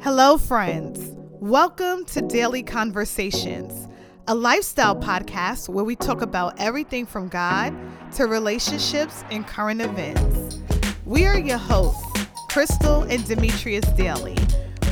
[0.00, 1.10] Hello, friends.
[1.40, 3.88] Welcome to Daily Conversations,
[4.28, 7.74] a lifestyle podcast where we talk about everything from God
[8.14, 10.60] to relationships and current events.
[11.04, 14.36] We are your hosts, Crystal and Demetrius Daly.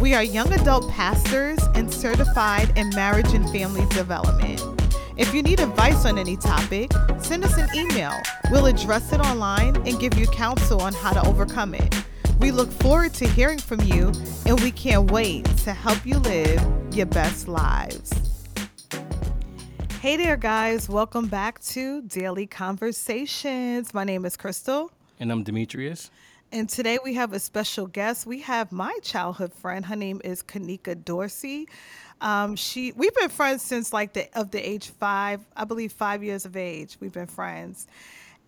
[0.01, 4.61] We are young adult pastors and certified in marriage and family development.
[5.17, 8.13] If you need advice on any topic, send us an email.
[8.51, 11.95] We'll address it online and give you counsel on how to overcome it.
[12.39, 14.13] We look forward to hearing from you,
[14.45, 16.61] and we can't wait to help you live
[16.93, 18.13] your best lives.
[20.01, 20.87] Hey there, guys.
[20.87, 23.95] Welcome back to Daily Conversations.
[23.95, 24.93] My name is Crystal.
[25.19, 26.11] And I'm Demetrius.
[26.53, 28.27] And today we have a special guest.
[28.27, 29.87] We have my childhood friend.
[29.87, 31.69] Her name is Kanika Dorsey.
[32.21, 36.23] Um, she we've been friends since like the of the age five, I believe five
[36.23, 36.99] years of age.
[37.01, 37.87] We've been friends.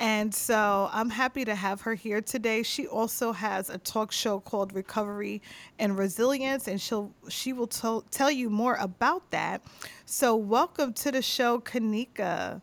[0.00, 2.62] And so I'm happy to have her here today.
[2.62, 5.42] She also has a talk show called Recovery
[5.78, 9.62] and Resilience, and she'll she will tell tell you more about that.
[10.06, 12.62] So welcome to the show, Kanika.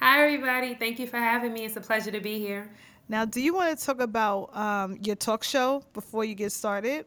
[0.00, 0.74] Hi, everybody.
[0.74, 1.64] Thank you for having me.
[1.64, 2.68] It's a pleasure to be here.
[3.08, 7.06] Now, do you want to talk about um, your talk show before you get started?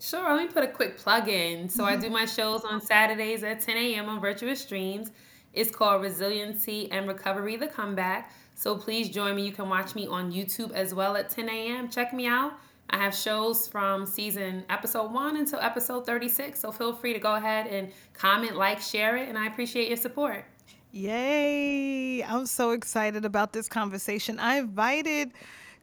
[0.00, 0.32] Sure.
[0.32, 1.68] Let me put a quick plug in.
[1.68, 4.08] So, I do my shows on Saturdays at 10 a.m.
[4.08, 5.10] on Virtuous Streams.
[5.58, 8.30] It's called Resiliency and Recovery The Comeback.
[8.54, 9.44] So please join me.
[9.44, 11.88] You can watch me on YouTube as well at 10 a.m.
[11.88, 12.52] Check me out.
[12.90, 16.60] I have shows from season episode one until episode 36.
[16.60, 19.96] So feel free to go ahead and comment, like, share it, and I appreciate your
[19.96, 20.44] support.
[20.92, 22.22] Yay!
[22.22, 24.38] I'm so excited about this conversation.
[24.38, 25.32] I invited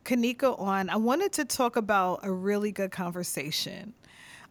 [0.06, 0.90] Kanika on.
[0.90, 3.94] I wanted to talk about a really good conversation.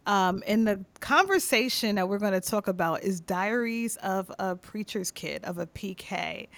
[0.07, 5.11] Um, and the conversation that we're going to talk about is Diaries of a Preacher's
[5.11, 6.49] Kid, of a PK.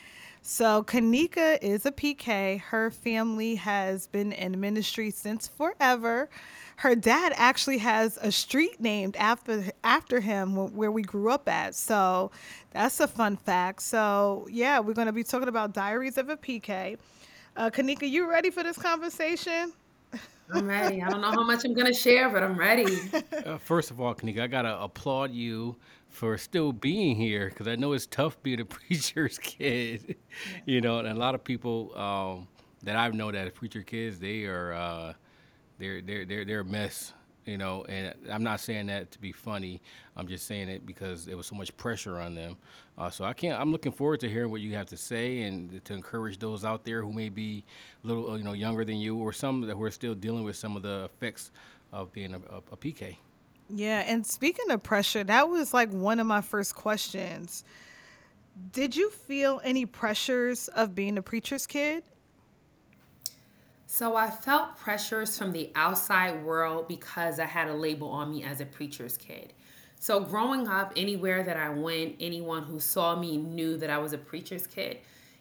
[0.42, 2.60] So, Kanika is a PK.
[2.60, 6.30] Her family has been in ministry since forever.
[6.76, 11.74] Her dad actually has a street named after after him where we grew up at.
[11.74, 12.30] So,
[12.70, 13.82] that's a fun fact.
[13.82, 16.96] So, yeah, we're going to be talking about Diaries of a PK.
[17.56, 19.72] Uh, Kanika, you ready for this conversation?
[20.52, 21.02] I'm ready.
[21.02, 22.98] I don't know how much I'm going to share, but I'm ready.
[23.44, 25.76] Uh, first of all, Kanika, I got to applaud you
[26.08, 30.16] for still being here because I know it's tough being a preacher's kid.
[30.64, 32.48] you know, and a lot of people um,
[32.82, 35.12] that I've known that are preacher kids, they are uh,
[35.78, 37.12] they're they're they're they're a mess
[37.46, 39.80] you know, and I'm not saying that to be funny.
[40.16, 42.56] I'm just saying it because there was so much pressure on them.
[42.98, 43.58] Uh, so I can't.
[43.58, 46.84] I'm looking forward to hearing what you have to say and to encourage those out
[46.84, 47.64] there who may be
[48.02, 50.44] a little, uh, you know, younger than you, or some that who are still dealing
[50.44, 51.52] with some of the effects
[51.92, 53.16] of being a, a, a PK.
[53.68, 57.64] Yeah, and speaking of pressure, that was like one of my first questions.
[58.72, 62.04] Did you feel any pressures of being a preacher's kid?
[63.96, 68.44] So I felt pressures from the outside world because I had a label on me
[68.44, 69.54] as a preacher's kid.
[69.98, 74.12] So growing up, anywhere that I went, anyone who saw me knew that I was
[74.12, 74.98] a preacher's kid.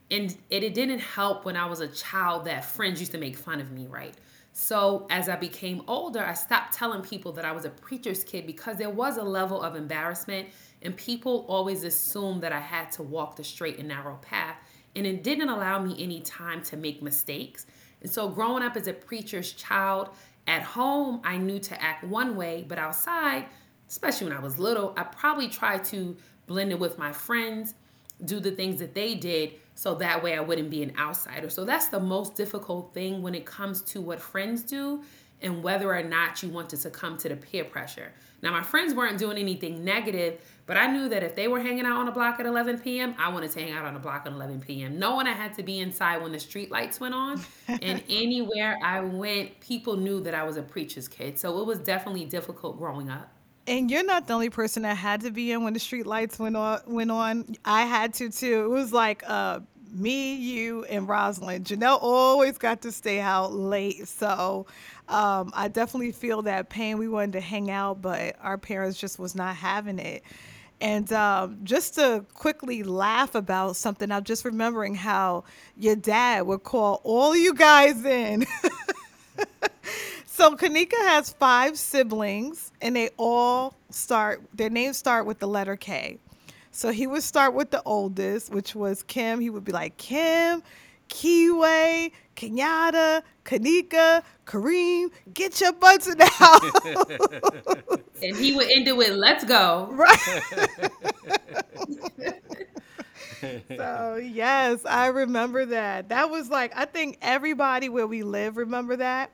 [0.09, 3.59] And it, didn't help when I was a child that friends used to make fun
[3.59, 4.15] of me, right?
[4.53, 8.47] So as I became older, I stopped telling people that I was a preacher's kid
[8.47, 10.47] because there was a level of embarrassment
[10.81, 14.55] and people always assumed that I had to walk the straight and narrow path.
[14.95, 17.65] And it didn't allow me any time to make mistakes.
[18.05, 20.09] And so, growing up as a preacher's child,
[20.45, 23.47] at home, I knew to act one way, but outside,
[23.89, 26.15] especially when I was little, I probably tried to
[26.45, 27.73] blend in with my friends,
[28.23, 31.49] do the things that they did, so that way I wouldn't be an outsider.
[31.49, 35.01] So, that's the most difficult thing when it comes to what friends do
[35.41, 38.11] and whether or not you want to succumb to the peer pressure.
[38.43, 41.85] Now, my friends weren't doing anything negative, but I knew that if they were hanging
[41.85, 44.23] out on the block at 11 p.m., I wanted to hang out on the block
[44.25, 44.97] at 11 p.m.
[44.97, 49.01] Knowing I had to be inside when the street lights went on, and anywhere I
[49.01, 51.37] went, people knew that I was a preacher's kid.
[51.37, 53.31] So it was definitely difficult growing up.
[53.67, 56.37] And you're not the only person that had to be in when the street lights
[56.37, 56.81] went on.
[56.87, 57.55] Went on.
[57.63, 58.65] I had to too.
[58.65, 59.59] It was like uh,
[59.91, 61.65] me, you, and Rosalind.
[61.65, 64.65] Janelle always got to stay out late, so
[65.07, 66.97] um, I definitely feel that pain.
[66.97, 70.23] We wanted to hang out, but our parents just was not having it.
[70.81, 75.45] And um, just to quickly laugh about something, I'm just remembering how
[75.77, 78.45] your dad would call all you guys in.
[80.25, 84.41] so Kanika has five siblings, and they all start.
[84.53, 86.19] Their names start with the letter K.
[86.71, 89.39] So he would start with the oldest, which was Kim.
[89.39, 90.61] He would be like Kim,
[91.07, 97.99] Kiwi, Kenyatta, Kanika, Kareem, get your butts in the house.
[98.23, 100.19] and he would end it with "Let's go." Right.
[103.77, 106.09] so yes, I remember that.
[106.09, 109.31] That was like I think everybody where we live remember that.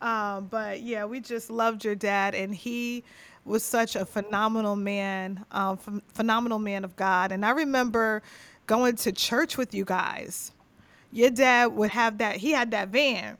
[0.00, 3.04] Um, but yeah, we just loved your dad, and he
[3.44, 7.32] was such a phenomenal man, um, ph- phenomenal man of God.
[7.32, 8.22] And I remember
[8.66, 10.52] going to church with you guys.
[11.12, 12.36] Your dad would have that.
[12.36, 13.38] He had that van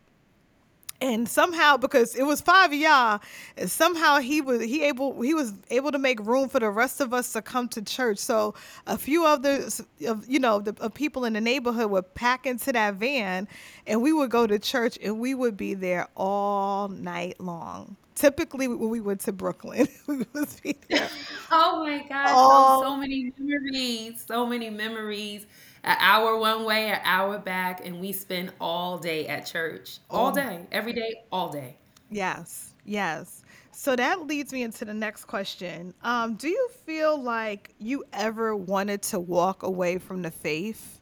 [1.00, 3.20] and somehow because it was five of y'all
[3.66, 7.14] somehow he was he able he was able to make room for the rest of
[7.14, 8.54] us to come to church so
[8.86, 12.72] a few others of you know the of people in the neighborhood would pack into
[12.72, 13.46] that van
[13.86, 18.66] and we would go to church and we would be there all night long typically
[18.66, 21.08] when we went to brooklyn we would be there
[21.50, 25.46] Oh my gosh, those all so many memories, so many memories.
[25.88, 29.98] An hour one way, an hour back, and we spend all day at church.
[30.10, 31.76] All all day, every day, all day.
[32.10, 33.42] yes yes.
[33.70, 35.94] So that leads me into the next question.
[36.02, 41.00] Um, do you feel like you ever wanted to walk away from the faith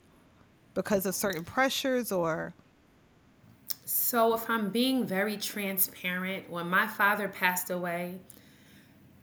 [0.74, 2.52] because of certain pressures or?
[3.86, 8.18] So, if I'm being very transparent, when my father passed away,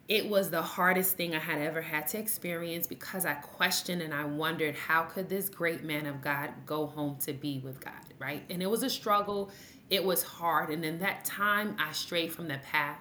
[0.07, 4.13] it was the hardest thing I had ever had to experience because I questioned and
[4.13, 7.93] I wondered how could this great man of God go home to be with God,
[8.19, 8.43] right?
[8.49, 9.49] And it was a struggle.
[9.89, 10.69] It was hard.
[10.69, 12.99] And in that time, I strayed from the path.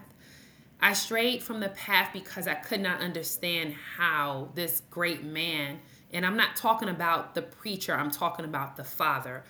[0.80, 5.80] I strayed from the path because I could not understand how this great man,
[6.12, 9.44] and I'm not talking about the preacher, I'm talking about the father,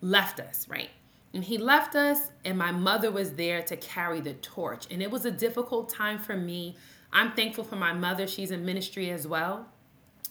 [0.00, 0.90] left us, right?
[1.34, 4.86] And he left us, and my mother was there to carry the torch.
[4.90, 6.76] And it was a difficult time for me.
[7.12, 8.26] I'm thankful for my mother.
[8.26, 9.66] She's in ministry as well.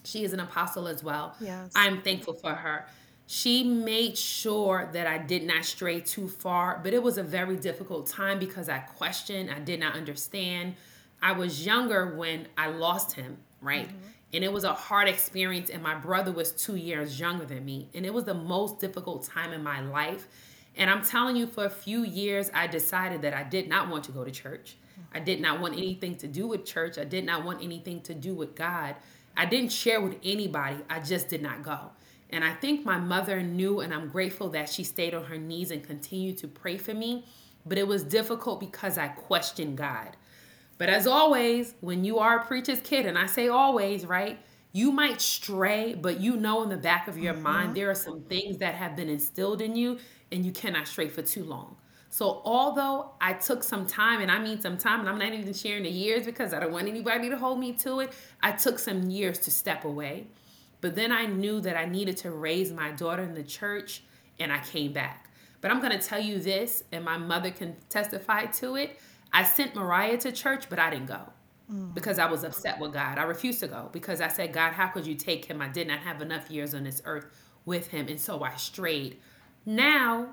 [0.03, 1.35] She is an apostle as well.
[1.39, 2.88] yes I'm thankful for her.
[3.27, 7.57] She made sure that I did not stray too far, but it was a very
[7.57, 10.75] difficult time because I questioned, I did not understand.
[11.21, 13.89] I was younger when I lost him, right?
[13.89, 14.07] Mm-hmm.
[14.33, 17.89] And it was a hard experience, and my brother was two years younger than me.
[17.93, 20.27] And it was the most difficult time in my life.
[20.77, 24.03] And I'm telling you, for a few years, I decided that I did not want
[24.06, 24.77] to go to church.
[25.13, 26.97] I did not want anything to do with church.
[27.00, 28.95] I did not want anything to do with God.
[29.35, 30.77] I didn't share with anybody.
[30.89, 31.79] I just did not go.
[32.29, 35.71] And I think my mother knew, and I'm grateful that she stayed on her knees
[35.71, 37.25] and continued to pray for me.
[37.65, 40.15] But it was difficult because I questioned God.
[40.77, 44.39] But as always, when you are a preacher's kid, and I say always, right?
[44.77, 47.41] You might stray, but you know in the back of your mm-hmm.
[47.41, 49.97] mind there are some things that have been instilled in you,
[50.31, 51.77] and you cannot stray for too long.
[52.12, 55.51] So, although I took some time, and I mean some time, and I'm not even
[55.56, 58.13] sharing the years because I don't want anybody to hold me to it,
[58.44, 60.27] I took some years to step away.
[60.79, 64.03] But then I knew that I needed to raise my daughter in the church,
[64.39, 65.31] and I came back.
[65.59, 69.00] But I'm going to tell you this, and my mother can testify to it.
[69.33, 71.33] I sent Mariah to church, but I didn't go
[71.93, 73.17] because I was upset with God.
[73.17, 75.61] I refused to go because I said, God, how could you take him?
[75.61, 77.25] I did not have enough years on this earth
[77.65, 78.07] with him.
[78.07, 79.17] And so I strayed.
[79.65, 80.29] Now,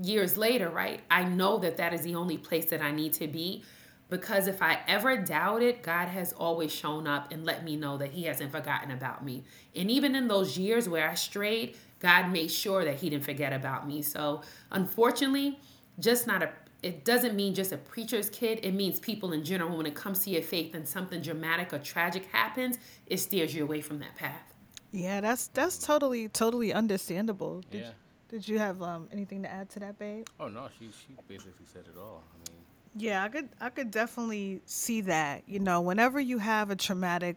[0.00, 3.28] years later, right, I know that that is the only place that I need to
[3.28, 3.62] be
[4.08, 8.10] because if I ever doubted, God has always shown up and let me know that
[8.10, 9.44] He hasn't forgotten about me.
[9.76, 13.52] And even in those years where I strayed, God made sure that He didn't forget
[13.52, 14.02] about me.
[14.02, 14.42] So,
[14.72, 15.60] unfortunately,
[16.00, 16.50] just not a
[16.82, 18.60] it doesn't mean just a preacher's kid.
[18.62, 19.76] It means people in general.
[19.76, 23.62] When it comes to your faith and something dramatic or tragic happens, it steers you
[23.64, 24.54] away from that path.
[24.92, 27.62] Yeah, that's that's totally totally understandable.
[27.70, 27.90] Did Yeah.
[28.28, 30.26] did you have um anything to add to that, babe?
[30.38, 32.24] Oh no, she she basically said it all.
[32.34, 32.60] I mean,
[32.96, 35.42] Yeah, I could I could definitely see that.
[35.46, 37.36] You know, whenever you have a traumatic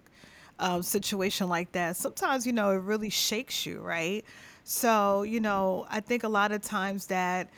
[0.59, 4.23] um, situation like that, sometimes you know it really shakes you, right?
[4.63, 7.49] So you know, I think a lot of times that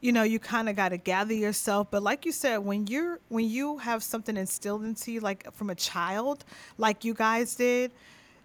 [0.00, 3.18] you know you kind of got to gather yourself but like you said when you're
[3.28, 6.44] when you have something instilled into you like from a child
[6.76, 7.90] like you guys did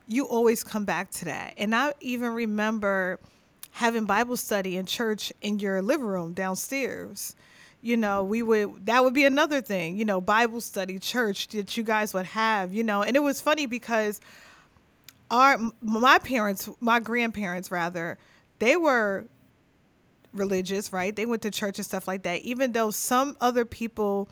[0.07, 1.53] you always come back to that.
[1.57, 3.19] And I even remember
[3.71, 7.35] having Bible study in church in your living room downstairs.
[7.81, 11.75] You know, we would that would be another thing, you know, Bible study, church that
[11.75, 13.03] you guys would have, you know.
[13.03, 14.21] And it was funny because
[15.29, 18.17] our my parents, my grandparents rather,
[18.59, 19.25] they were
[20.33, 21.15] religious, right?
[21.15, 22.41] They went to church and stuff like that.
[22.41, 24.29] Even though some other people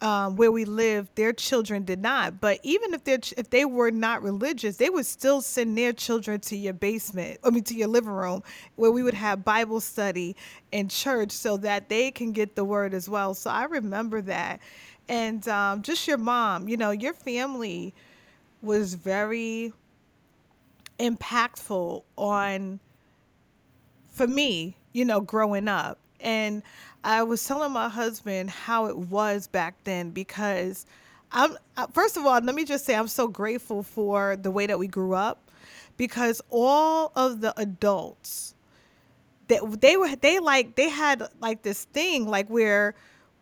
[0.00, 2.40] um, where we lived, their children did not.
[2.40, 6.40] But even if they if they were not religious, they would still send their children
[6.40, 7.38] to your basement.
[7.44, 8.42] I mean, to your living room,
[8.76, 10.36] where we would have Bible study
[10.72, 13.34] and church, so that they can get the word as well.
[13.34, 14.60] So I remember that,
[15.08, 16.68] and um, just your mom.
[16.68, 17.92] You know, your family
[18.62, 19.72] was very
[20.98, 22.80] impactful on
[24.10, 25.98] for me, you know, growing up.
[26.20, 26.62] And
[27.02, 30.86] I was telling my husband how it was back then because
[31.32, 31.56] I'm
[31.92, 34.86] first of all, let me just say I'm so grateful for the way that we
[34.86, 35.50] grew up
[35.96, 38.54] because all of the adults
[39.48, 42.94] that they were they like they had like this thing like where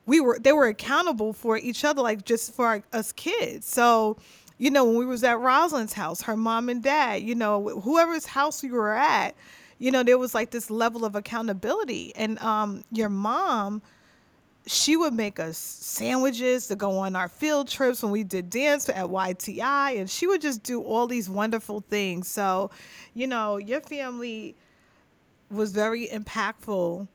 [0.09, 3.67] we were they were accountable for each other, like just for our, us kids.
[3.67, 4.17] So,
[4.57, 8.25] you know, when we was at Rosalind's house, her mom and dad, you know, whoever's
[8.25, 9.35] house we were at,
[9.79, 12.13] you know, there was like this level of accountability.
[12.17, 13.83] And um, your mom,
[14.67, 18.89] she would make us sandwiches to go on our field trips when we did dance
[18.89, 22.29] at YTI, and she would just do all these wonderful things.
[22.29, 22.71] So,
[23.15, 24.55] you know, your family
[25.51, 27.07] was very impactful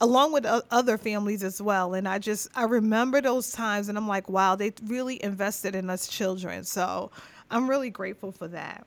[0.00, 4.08] along with other families as well and i just i remember those times and i'm
[4.08, 7.10] like wow they really invested in us children so
[7.52, 8.84] i'm really grateful for that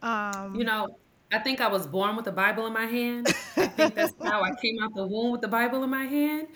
[0.00, 0.88] um, you know
[1.32, 4.42] i think i was born with the bible in my hand i think that's how
[4.42, 6.48] i came out the womb with the bible in my hand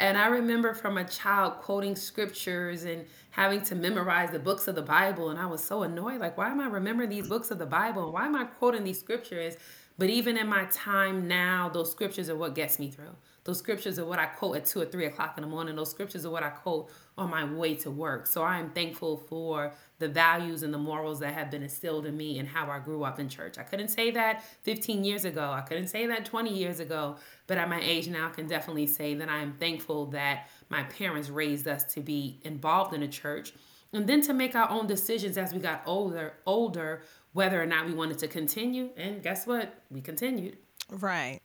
[0.00, 4.74] and I remember from a child quoting scriptures and having to memorize the books of
[4.74, 5.28] the Bible.
[5.28, 6.20] And I was so annoyed.
[6.20, 8.10] Like, why am I remembering these books of the Bible?
[8.10, 9.56] Why am I quoting these scriptures?
[9.98, 13.14] But even in my time now, those scriptures are what gets me through.
[13.44, 15.76] Those scriptures are what I quote at two or three o'clock in the morning.
[15.76, 18.26] Those scriptures are what I quote on my way to work.
[18.26, 22.16] So I am thankful for the values and the morals that have been instilled in
[22.16, 23.58] me and how I grew up in church.
[23.58, 25.50] I couldn't say that 15 years ago.
[25.50, 27.16] I couldn't say that 20 years ago.
[27.46, 30.82] But at my age now, I can definitely say that I am thankful that my
[30.84, 33.52] parents raised us to be involved in a church
[33.92, 37.86] and then to make our own decisions as we got older, older, whether or not
[37.86, 38.90] we wanted to continue.
[38.96, 39.74] And guess what?
[39.90, 40.58] We continued.
[40.90, 41.40] Right.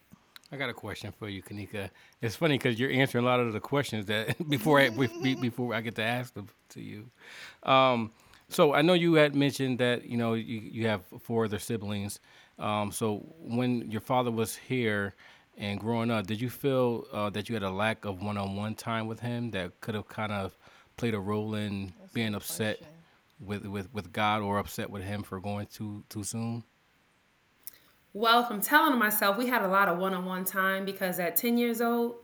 [0.52, 1.90] I got a question for you, Kanika.
[2.22, 5.82] It's funny because you're answering a lot of the questions that before I before I
[5.82, 7.10] get to ask them to you.
[7.64, 8.12] Um,
[8.48, 12.20] so I know you had mentioned that you know you, you have four other siblings.
[12.60, 15.16] Um, so when your father was here
[15.58, 19.08] and growing up, did you feel uh, that you had a lack of one-on-one time
[19.08, 20.56] with him that could have kind of
[20.96, 22.82] played a role in That's being upset
[23.40, 26.64] with, with with God or upset with him for going too too soon?
[28.16, 31.36] Well, from telling myself, we had a lot of one on one time because at
[31.36, 32.16] 10 years old,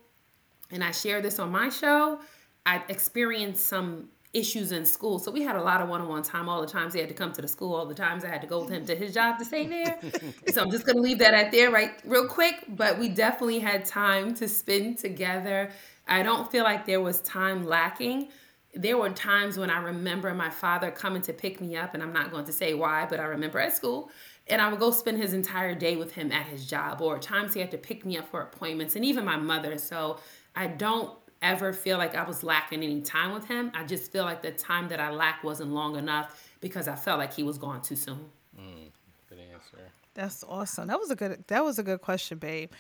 [0.72, 2.22] and I shared this on my show,
[2.66, 5.20] I experienced some issues in school.
[5.20, 6.94] So we had a lot of one on one time all the times.
[6.94, 8.24] He had to come to the school all the times.
[8.24, 10.00] I had to go with him to his job to stay there.
[10.48, 12.64] so I'm just going to leave that at there, right, real quick.
[12.70, 15.72] But we definitely had time to spend together.
[16.08, 18.30] I don't feel like there was time lacking.
[18.74, 22.14] There were times when I remember my father coming to pick me up, and I'm
[22.14, 24.10] not going to say why, but I remember at school
[24.52, 27.54] and I would go spend his entire day with him at his job, or times
[27.54, 29.78] he had to pick me up for appointments, and even my mother.
[29.78, 30.20] So
[30.56, 33.72] I don't ever feel like I was lacking any time with him.
[33.74, 37.18] I just feel like the time that I lacked wasn't long enough because I felt
[37.18, 38.26] like he was gone too soon.
[38.60, 38.92] Mm,
[39.30, 39.90] good answer.
[40.14, 40.88] That's awesome.
[40.88, 41.46] That was a good.
[41.48, 42.72] That was a good question, babe.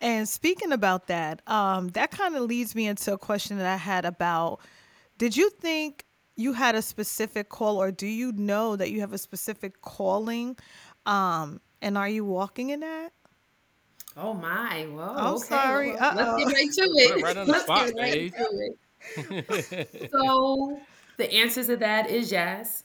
[0.00, 3.76] And speaking about that, um, that kind of leads me into a question that I
[3.76, 4.58] had about:
[5.18, 6.04] Did you think
[6.36, 10.56] you had a specific call, or do you know that you have a specific calling
[11.06, 13.10] um, and are you walking in that?
[14.16, 14.86] Oh my!
[14.90, 15.14] Whoa.
[15.16, 15.44] I'm okay.
[15.44, 15.94] sorry.
[15.94, 17.22] Well, let's get right to it.
[17.22, 18.70] Right on the let's spot, get right to
[19.96, 20.10] it.
[20.12, 20.80] so
[21.16, 22.84] the answer to that is yes.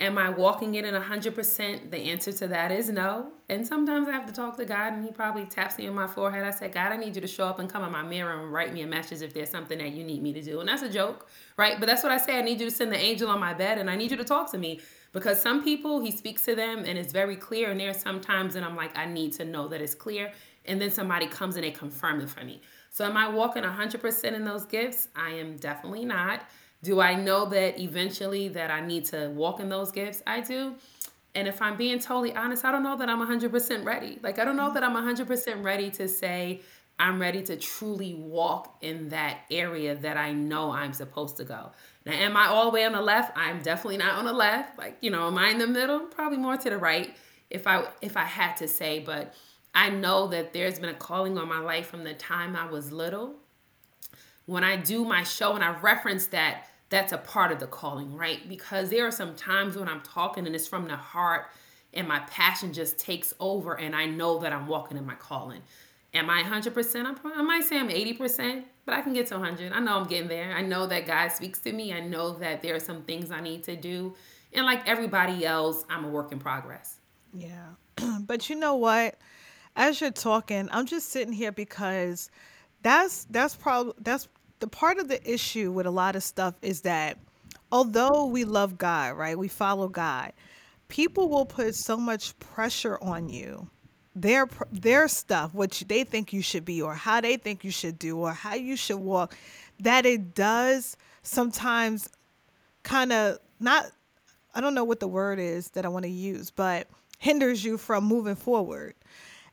[0.00, 1.90] Am I walking in at 100%?
[1.90, 3.32] The answer to that is no.
[3.50, 6.06] And sometimes I have to talk to God, and He probably taps me on my
[6.06, 6.42] forehead.
[6.42, 8.50] I said, God, I need you to show up and come in my mirror and
[8.50, 10.60] write me a message if there's something that you need me to do.
[10.60, 11.28] And that's a joke,
[11.58, 11.78] right?
[11.78, 12.38] But that's what I say.
[12.38, 14.24] I need you to send the angel on my bed, and I need you to
[14.24, 14.80] talk to me
[15.12, 18.64] because some people he speaks to them and it's very clear and there's sometimes and
[18.64, 20.32] i'm like i need to know that it's clear
[20.66, 24.24] and then somebody comes and they confirm it for me so am i walking 100%
[24.32, 26.42] in those gifts i am definitely not
[26.82, 30.74] do i know that eventually that i need to walk in those gifts i do
[31.34, 34.44] and if i'm being totally honest i don't know that i'm 100% ready like i
[34.44, 36.60] don't know that i'm 100% ready to say
[37.00, 41.72] I'm ready to truly walk in that area that I know I'm supposed to go.
[42.04, 43.32] Now, am I all the way on the left?
[43.38, 44.78] I'm definitely not on the left.
[44.78, 46.00] Like, you know, am I in the middle?
[46.00, 47.16] Probably more to the right
[47.48, 49.34] if I if I had to say, but
[49.74, 52.92] I know that there's been a calling on my life from the time I was
[52.92, 53.36] little.
[54.44, 58.14] When I do my show and I reference that, that's a part of the calling,
[58.16, 58.46] right?
[58.48, 61.46] Because there are some times when I'm talking and it's from the heart
[61.94, 65.62] and my passion just takes over and I know that I'm walking in my calling.
[66.12, 67.18] Am I 100%?
[67.24, 69.72] I might say I'm 80%, but I can get to 100.
[69.72, 70.52] I know I'm getting there.
[70.52, 71.92] I know that God speaks to me.
[71.92, 74.14] I know that there are some things I need to do.
[74.52, 76.96] And like everybody else, I'm a work in progress.
[77.32, 77.66] Yeah.
[78.22, 79.16] but you know what?
[79.76, 82.28] As you're talking, I'm just sitting here because
[82.82, 84.26] that's that's probably that's
[84.60, 87.18] the part of the issue with a lot of stuff is that
[87.72, 89.38] although we love God, right?
[89.38, 90.32] We follow God.
[90.88, 93.68] People will put so much pressure on you
[94.14, 97.98] their their stuff, what they think you should be, or how they think you should
[97.98, 99.36] do, or how you should walk,
[99.80, 102.08] that it does sometimes
[102.82, 103.86] kind of not.
[104.54, 106.88] I don't know what the word is that I want to use, but
[107.18, 108.94] hinders you from moving forward.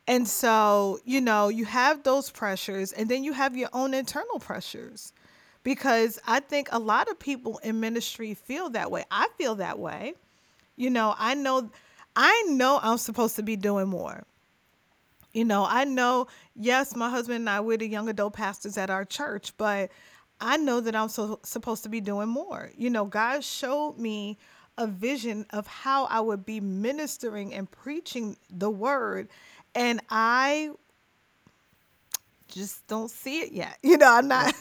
[0.08, 4.38] And so, you know, you have those pressures, and then you have your own internal
[4.40, 5.12] pressures
[5.62, 9.04] because I think a lot of people in ministry feel that way.
[9.10, 10.14] I feel that way.
[10.76, 11.70] You know, I know
[12.16, 14.24] I know I'm supposed to be doing more.
[15.34, 18.88] You know, I know, yes, my husband and I, we're the young adult pastors at
[18.88, 19.90] our church, but
[20.40, 22.70] I know that I'm so, supposed to be doing more.
[22.76, 24.38] You know, God showed me
[24.78, 29.28] a vision of how I would be ministering and preaching the word.
[29.78, 30.70] And I
[32.48, 33.78] just don't see it yet.
[33.82, 34.52] You know, I'm not.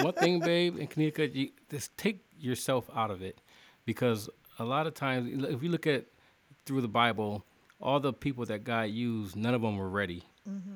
[0.00, 3.40] One thing, babe, and Kanika, you just take yourself out of it
[3.86, 4.28] because
[4.58, 6.04] a lot of times, if you look at
[6.66, 7.44] through the Bible,
[7.80, 10.24] all the people that God used, none of them were ready.
[10.48, 10.70] Mm-hmm.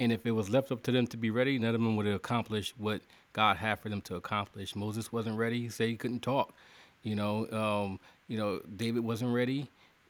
[0.00, 2.06] And if it was left up to them to be ready, none of them would
[2.06, 3.02] have accomplished what
[3.34, 4.74] God had for them to accomplish.
[4.74, 6.54] Moses wasn't ready; he said he couldn't talk.
[7.02, 9.68] You know, um, you know, David wasn't ready.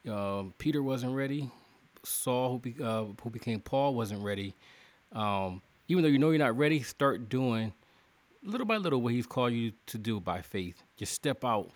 [0.09, 1.51] Um, Peter wasn't ready.
[2.05, 4.55] Saul, who, be, uh, who became Paul, wasn't ready.
[5.13, 7.73] Um, even though you know you're not ready, start doing
[8.43, 10.83] little by little what He's called you to do by faith.
[10.97, 11.71] Just step out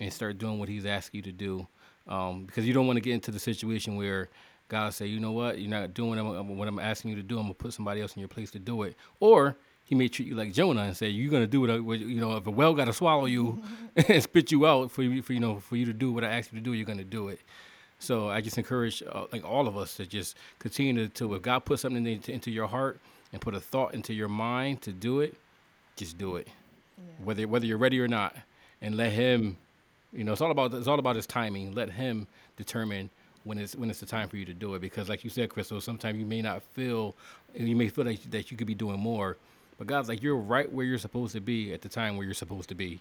[0.00, 1.66] and start doing what He's asked you to do,
[2.06, 4.28] um, because you don't want to get into the situation where
[4.68, 6.18] God say, you know what, you're not doing
[6.56, 7.38] what I'm asking you to do.
[7.38, 10.28] I'm gonna put somebody else in your place to do it, or he may treat
[10.28, 12.36] you like Jonah and say you're gonna do what you know.
[12.36, 13.62] If a well got to swallow you
[13.96, 16.28] and spit you out for you, for you know, for you to do what I
[16.28, 17.40] asked you to do, you're gonna do it.
[17.98, 21.42] So I just encourage uh, like all of us to just continue to, to if
[21.42, 23.00] God put something into, into, your heart
[23.32, 25.34] and put a thought into your mind to do it,
[25.96, 26.46] just do it,
[26.96, 27.04] yeah.
[27.24, 28.36] whether whether you're ready or not,
[28.80, 29.56] and let Him.
[30.12, 31.74] You know, it's all about it's all about His timing.
[31.74, 32.26] Let Him
[32.56, 33.10] determine
[33.44, 34.80] when it's when it's the time for you to do it.
[34.80, 37.16] Because, like you said, Crystal, sometimes you may not feel,
[37.54, 39.36] you may feel like that you could be doing more,
[39.76, 42.34] but God's like, you're right where you're supposed to be at the time where you're
[42.34, 43.00] supposed to be.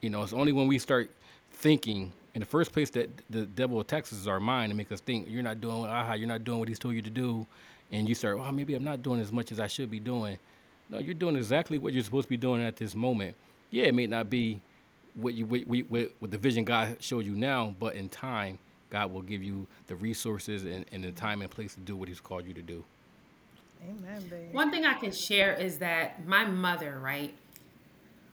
[0.00, 1.10] You know, it's only when we start
[1.50, 4.92] thinking in the first place that the devil attacks us is our mind and make
[4.92, 7.44] us think you're not doing aha, you're not doing what he's told you to do.
[7.90, 10.38] And you start, well, maybe I'm not doing as much as I should be doing.
[10.88, 13.34] No, you're doing exactly what you're supposed to be doing at this moment.
[13.72, 14.60] Yeah, it may not be
[15.14, 19.12] what you what, what, what the vision God showed you now, but in time, God
[19.12, 22.20] will give you the resources and, and the time and place to do what He's
[22.20, 22.84] called you to do.
[23.82, 24.48] Amen, baby.
[24.52, 27.34] One thing I can share is that my mother, right?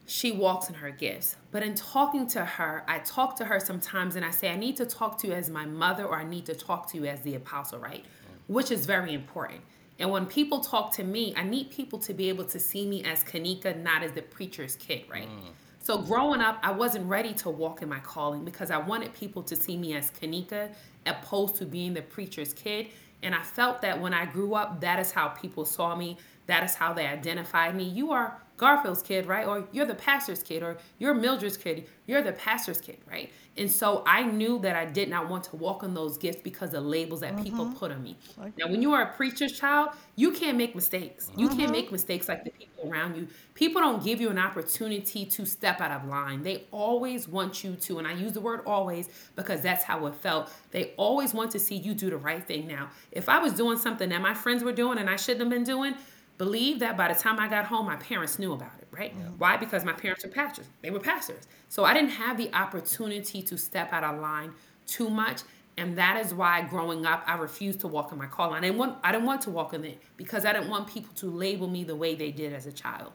[0.06, 1.36] She walks in her gifts.
[1.50, 4.76] But in talking to her, I talk to her sometimes and I say, I need
[4.76, 7.20] to talk to you as my mother or I need to talk to you as
[7.22, 8.04] the apostle, right?
[8.46, 9.62] Which is very important.
[9.98, 13.02] And when people talk to me, I need people to be able to see me
[13.04, 15.28] as Kanika, not as the preacher's kid, right?
[15.28, 15.52] Mm.
[15.80, 19.42] So growing up, I wasn't ready to walk in my calling because I wanted people
[19.44, 20.70] to see me as Kanika
[21.06, 22.88] opposed to being the preacher's kid.
[23.22, 26.18] And I felt that when I grew up, that is how people saw me.
[26.46, 27.84] That is how they identified me.
[27.84, 29.46] You are Garfield's kid, right?
[29.46, 31.86] Or you're the pastor's kid, or you're Mildred's kid.
[32.06, 33.30] You're the pastor's kid, right?
[33.58, 36.74] And so I knew that I did not want to walk in those gifts because
[36.74, 37.42] of labels that mm-hmm.
[37.42, 38.16] people put on me.
[38.58, 41.26] Now, when you are a preacher's child, you can't make mistakes.
[41.26, 41.40] Mm-hmm.
[41.40, 41.72] You can't mm-hmm.
[41.72, 43.28] make mistakes like the people around you.
[43.54, 46.42] People don't give you an opportunity to step out of line.
[46.42, 50.14] They always want you to, and I use the word always because that's how it
[50.14, 50.52] felt.
[50.70, 52.66] They always want to see you do the right thing.
[52.66, 55.50] Now, if I was doing something that my friends were doing and I shouldn't have
[55.50, 55.94] been doing,
[56.38, 59.12] believe that by the time I got home, my parents knew about it, right?
[59.16, 59.24] Yeah.
[59.38, 59.56] Why?
[59.56, 60.66] Because my parents were pastors.
[60.82, 61.46] They were pastors.
[61.68, 64.52] So I didn't have the opportunity to step out of line
[64.86, 65.42] too much.
[65.78, 68.56] And that is why growing up, I refused to walk in my calling.
[68.56, 71.14] I didn't want I didn't want to walk in it because I didn't want people
[71.16, 73.12] to label me the way they did as a child.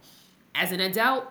[0.53, 1.25] As an adult,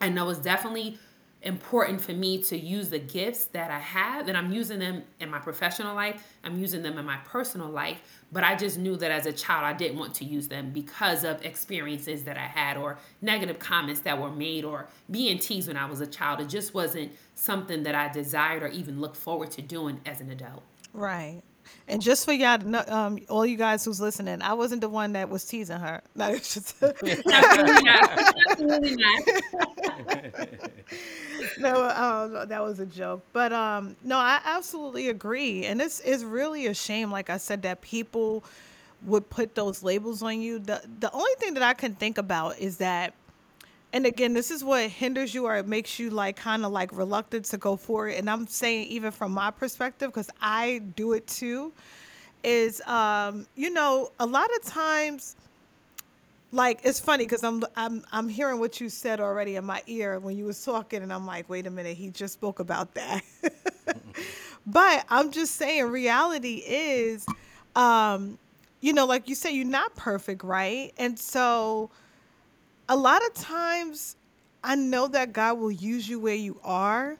[0.00, 0.98] I know it's definitely
[1.42, 5.30] important for me to use the gifts that I have, and I'm using them in
[5.30, 7.98] my professional life, I'm using them in my personal life.
[8.32, 11.24] But I just knew that as a child, I didn't want to use them because
[11.24, 15.76] of experiences that I had, or negative comments that were made, or being teased when
[15.76, 16.40] I was a child.
[16.40, 20.30] It just wasn't something that I desired or even looked forward to doing as an
[20.30, 20.62] adult.
[20.92, 21.42] Right.
[21.86, 24.88] And just for y'all, to know, um, all you guys who's listening, I wasn't the
[24.88, 26.02] one that was teasing her.
[26.16, 27.22] No, just absolutely
[27.84, 28.18] not.
[28.50, 29.22] Absolutely not.
[31.58, 33.24] no, uh, that was a joke.
[33.32, 37.10] But um, no, I absolutely agree, and it's it's really a shame.
[37.10, 38.44] Like I said, that people
[39.04, 40.58] would put those labels on you.
[40.58, 43.14] The the only thing that I can think about is that
[43.92, 46.92] and again this is what hinders you or it makes you like kind of like
[46.96, 51.12] reluctant to go for it and i'm saying even from my perspective because i do
[51.12, 51.72] it too
[52.44, 55.36] is um you know a lot of times
[56.52, 60.18] like it's funny because I'm I'm I'm hearing what you said already in my ear
[60.18, 63.22] when you was talking, and I'm like, wait a minute, he just spoke about that.
[64.66, 67.26] but I'm just saying, reality is,
[67.76, 68.38] um,
[68.80, 70.92] you know, like you say, you're not perfect, right?
[70.96, 71.90] And so,
[72.88, 74.16] a lot of times
[74.62, 77.16] I know that God will use you where you are,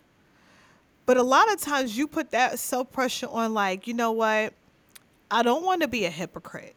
[1.06, 4.52] but a lot of times you put that self pressure on, like, you know what?
[5.30, 6.74] I don't want to be a hypocrite.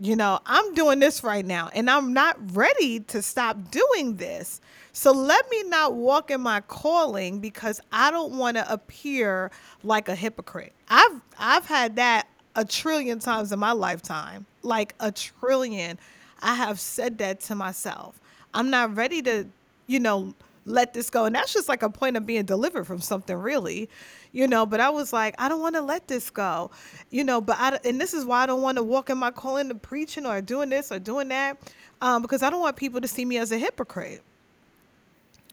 [0.00, 4.60] You know, I'm doing this right now and I'm not ready to stop doing this.
[4.92, 9.52] So let me not walk in my calling because I don't want to appear
[9.84, 10.72] like a hypocrite.
[10.88, 14.46] I've I've had that a trillion times in my lifetime.
[14.62, 15.98] Like a trillion.
[16.44, 18.20] I have said that to myself.
[18.52, 19.46] I'm not ready to,
[19.86, 20.34] you know,
[20.66, 21.24] let this go.
[21.24, 23.88] And that's just like a point of being delivered from something, really,
[24.32, 24.66] you know.
[24.66, 26.70] But I was like, I don't want to let this go,
[27.10, 27.40] you know.
[27.40, 29.74] But I, and this is why I don't want to walk in my calling to
[29.74, 31.58] preaching or doing this or doing that,
[32.02, 34.22] um, because I don't want people to see me as a hypocrite,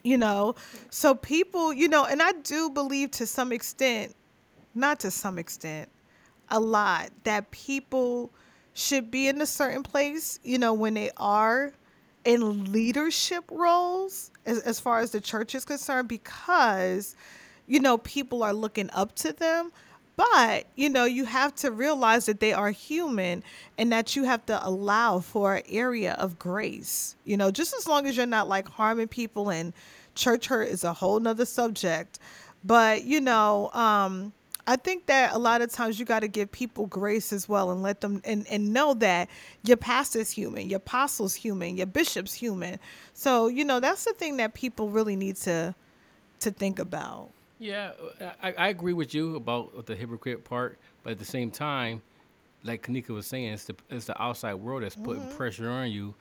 [0.04, 0.56] you know.
[0.90, 4.14] So people, you know, and I do believe to some extent,
[4.76, 5.90] not to some extent,
[6.50, 8.30] a lot that people
[8.74, 11.74] should be in a certain place, you know, when they are
[12.26, 17.16] in leadership roles as, as far as the church is concerned because
[17.68, 19.72] you know people are looking up to them.
[20.18, 23.44] But you know you have to realize that they are human
[23.78, 27.16] and that you have to allow for an area of grace.
[27.26, 29.74] You know just as long as you're not like harming people and
[30.14, 32.20] church hurt is a whole nother subject.
[32.64, 34.34] But you know um
[34.72, 37.72] I think that a lot of times you got to give people grace as well
[37.72, 39.28] and let them and, and know that
[39.66, 42.80] your pastor's human, your apostle's human, your bishop's human.
[43.14, 45.76] So, you know, that's the thing that people really need to
[46.40, 47.32] to think about.
[47.60, 47.92] Yeah,
[48.42, 52.02] I, I agree with you about the hypocrite part, but at the same time,
[52.64, 55.36] like Kanika was saying, it's the, it's the outside world that's putting mm-hmm.
[55.36, 56.16] pressure on you.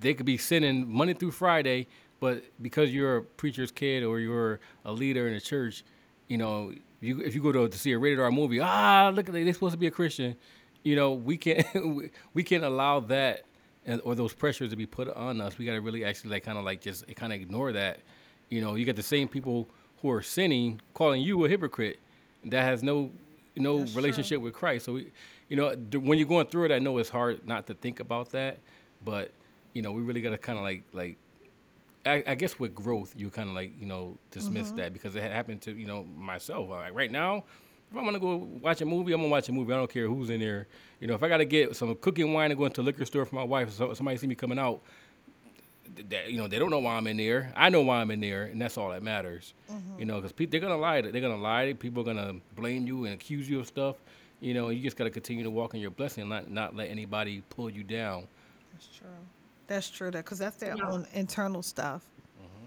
[0.00, 1.86] They could be sending Monday through Friday,
[2.18, 5.84] but because you're a preacher's kid or you're a leader in a church,
[6.26, 9.28] you know, you if you go to, to see a rated R movie, ah, look
[9.28, 10.36] at they, they're supposed to be a Christian.
[10.82, 11.66] You know, we can't
[12.34, 13.44] we can't allow that
[13.86, 15.58] and, or those pressures to be put on us.
[15.58, 18.00] We got to really actually like kind of like just kind of ignore that.
[18.48, 19.68] You know, you got the same people
[20.02, 21.98] who are sinning calling you a hypocrite
[22.46, 23.10] that has no
[23.56, 24.44] no That's relationship true.
[24.44, 24.86] with Christ.
[24.86, 25.12] So we,
[25.48, 28.30] you know, when you're going through it, I know it's hard not to think about
[28.32, 28.58] that,
[29.04, 29.30] but
[29.72, 31.16] you know, we really got to kind of like like
[32.06, 34.76] I, I, guess with growth, you kind of like you know dismiss mm-hmm.
[34.76, 36.68] that because it happened to you know myself.
[36.68, 37.44] Like right now,
[37.90, 39.72] if I'm gonna go watch a movie, I'm gonna watch a movie.
[39.72, 40.66] I don't care who's in there.
[41.00, 43.24] You know, if I gotta get some cooking wine and go into a liquor store
[43.24, 44.82] for my wife, so somebody see me coming out,
[46.08, 47.52] that you know they don't know why I'm in there.
[47.56, 49.54] I know why I'm in there, and that's all that matters.
[49.70, 49.98] Mm-hmm.
[50.00, 51.00] You know, because pe- they're gonna lie.
[51.00, 51.66] To they're gonna lie.
[51.66, 53.96] To people are gonna blame you and accuse you of stuff.
[54.40, 56.90] You know, you just gotta continue to walk in your blessing, and not not let
[56.90, 58.26] anybody pull you down.
[58.72, 59.08] That's true.
[59.66, 60.10] That's true.
[60.10, 60.88] That because that's their yeah.
[60.88, 62.04] own internal stuff.
[62.38, 62.66] Mm-hmm.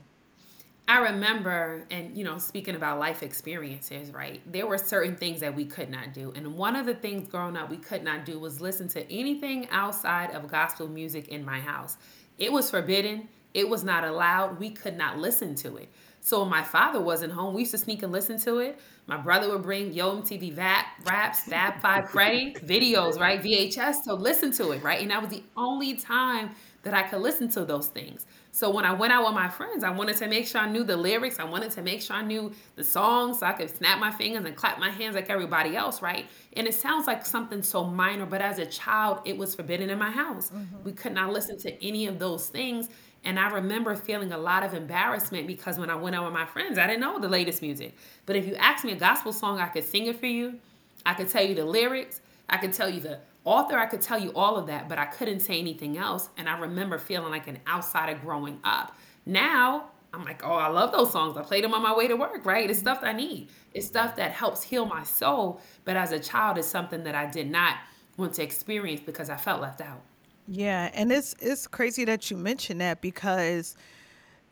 [0.88, 4.42] I remember, and you know, speaking about life experiences, right?
[4.52, 7.56] There were certain things that we could not do, and one of the things growing
[7.56, 11.60] up we could not do was listen to anything outside of gospel music in my
[11.60, 11.98] house.
[12.38, 13.28] It was forbidden.
[13.54, 14.60] It was not allowed.
[14.60, 15.90] We could not listen to it.
[16.28, 17.54] So my father wasn't home.
[17.54, 18.80] We used to sneak and listen to it.
[19.08, 23.42] My brother would bring Yo MTV Vap, Raps, Fab Five Freddy videos, right?
[23.42, 25.02] VHS to listen to it, right?
[25.02, 26.50] And that was the only time
[26.84, 28.26] that I could listen to those things.
[28.52, 30.84] So when I went out with my friends, I wanted to make sure I knew
[30.84, 31.38] the lyrics.
[31.38, 34.46] I wanted to make sure I knew the songs so I could snap my fingers
[34.46, 36.26] and clap my hands like everybody else, right?
[36.54, 40.00] And it sounds like something so minor, but as a child, it was forbidden in
[40.00, 40.50] my house.
[40.50, 40.84] Mm-hmm.
[40.84, 42.90] We could not listen to any of those things.
[43.24, 46.46] And I remember feeling a lot of embarrassment because when I went out with my
[46.46, 47.96] friends, I didn't know the latest music.
[48.26, 50.60] But if you asked me a gospel song, I could sing it for you.
[51.06, 52.22] I could tell you the lyrics.
[52.50, 55.06] I could tell you the author, I could tell you all of that, but I
[55.06, 56.30] couldn't say anything else.
[56.38, 58.96] And I remember feeling like an outsider growing up.
[59.26, 61.38] Now, I'm like, oh, I love those songs.
[61.38, 62.70] I played them on my way to work, right?
[62.70, 63.48] It's stuff I need.
[63.74, 65.62] It's stuff that helps heal my soul.
[65.86, 67.78] But as a child, it's something that I did not
[68.18, 70.02] want to experience because I felt left out.
[70.50, 73.76] Yeah, and it's it's crazy that you mentioned that because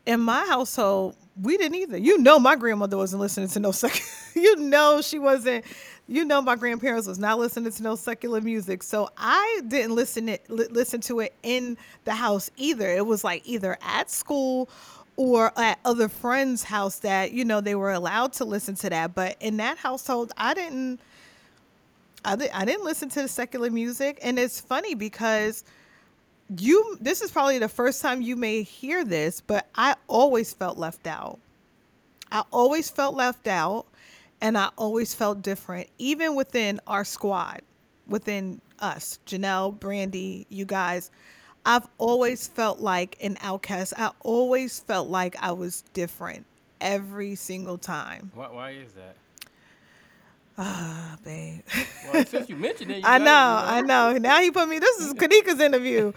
[0.05, 1.97] in my household, we didn't either.
[1.97, 4.05] You know, my grandmother wasn't listening to no second.
[4.35, 5.65] you know, she wasn't.
[6.07, 10.29] You know, my grandparents was not listening to no secular music, so I didn't listen
[10.29, 12.87] it listen to it in the house either.
[12.87, 14.69] It was like either at school
[15.17, 19.15] or at other friends' house that you know they were allowed to listen to that.
[19.15, 20.99] But in that household, I didn't.
[22.23, 25.63] I, di- I didn't listen to the secular music, and it's funny because
[26.59, 30.77] you this is probably the first time you may hear this, but I always felt
[30.77, 31.39] left out.
[32.31, 33.87] I always felt left out
[34.45, 37.61] and I always felt different, even within our squad,
[38.07, 41.09] within us, Janelle, Brandy, you guys.
[41.65, 43.95] I've always felt like an outcast.
[43.97, 46.45] I always felt like I was different
[46.79, 48.29] every single time.
[48.35, 49.15] Why, why is that?
[50.59, 51.61] Ah, babe.
[52.13, 54.15] Well, since you mentioned it, you I know, I know.
[54.19, 54.77] Now he put me.
[54.77, 56.13] This is Kanika's interview.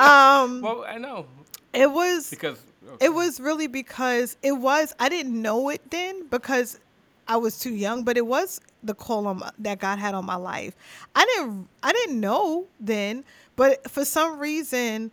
[0.00, 1.26] Um, well, I know.
[1.72, 3.06] It was because okay.
[3.06, 4.92] it was really because it was.
[4.98, 6.80] I didn't know it then because
[7.28, 10.24] I was too young, but it was the call on my, that God had on
[10.24, 10.74] my life.
[11.14, 13.24] I didn't I didn't know then,
[13.56, 15.12] but for some reason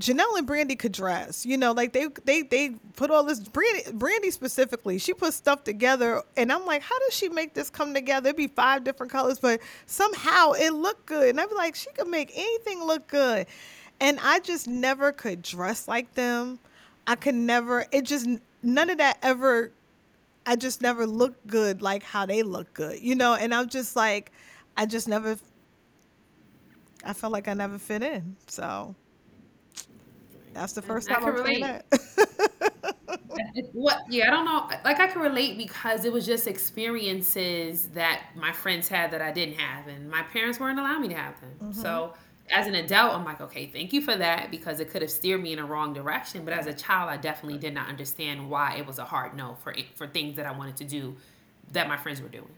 [0.00, 1.44] Janelle and Brandy could dress.
[1.44, 4.98] You know, like they they they put all this Brandy, Brandy specifically.
[4.98, 8.30] She put stuff together, and I'm like, how does she make this come together?
[8.30, 11.28] It'd be five different colors, but somehow it looked good.
[11.28, 13.46] And I'd be like, she could make anything look good.
[14.00, 16.58] And I just never could dress like them.
[17.06, 17.84] I could never.
[17.92, 18.26] It just
[18.62, 19.72] none of that ever.
[20.46, 23.34] I just never looked good like how they look good, you know.
[23.34, 24.32] And I'm just like,
[24.76, 25.38] I just never.
[27.04, 28.36] I felt like I never fit in.
[28.46, 28.94] So
[30.54, 31.82] that's the first I time can I'm saying relate.
[31.90, 32.72] that.
[33.72, 34.02] What?
[34.08, 34.68] Yeah, I don't know.
[34.84, 39.32] Like I can relate because it was just experiences that my friends had that I
[39.32, 41.72] didn't have, and my parents weren't allowing me to have them.
[41.72, 42.20] So mm-hmm.
[42.52, 45.42] As an adult, I'm like, okay, thank you for that because it could have steered
[45.42, 46.44] me in a wrong direction.
[46.44, 49.56] But as a child, I definitely did not understand why it was a hard no
[49.62, 51.16] for for things that I wanted to do
[51.72, 52.54] that my friends were doing.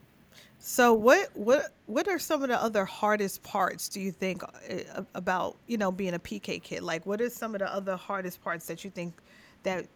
[0.58, 5.02] So what what what are some of the other hardest parts do you think uh,
[5.14, 6.82] about, you know, being a PK kid?
[6.82, 9.14] Like what are some of the other hardest parts that you think
[9.62, 9.86] that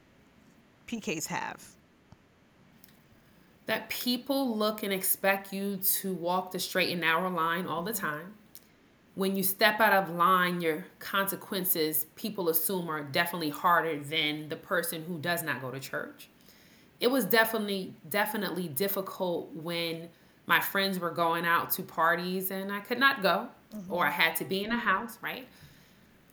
[0.87, 1.67] PKs have?
[3.67, 7.93] That people look and expect you to walk the straight and narrow line all the
[7.93, 8.35] time.
[9.19, 14.57] When you step out of line, your consequences people assume are definitely harder than the
[14.57, 16.29] person who does not go to church.
[17.01, 20.09] It was definitely definitely difficult when
[20.47, 23.93] my friends were going out to parties and I could not go mm-hmm.
[23.93, 25.49] or I had to be in a house, right?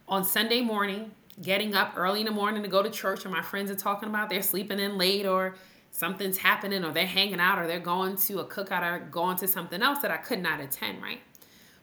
[0.08, 3.42] on Sunday morning, getting up early in the morning to go to church, and my
[3.42, 5.56] friends are talking about they're sleeping in late or
[5.92, 9.48] something's happening or they're hanging out or they're going to a cookout or going to
[9.48, 11.22] something else that I could not attend, right?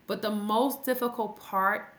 [0.06, 1.94] But the most difficult part,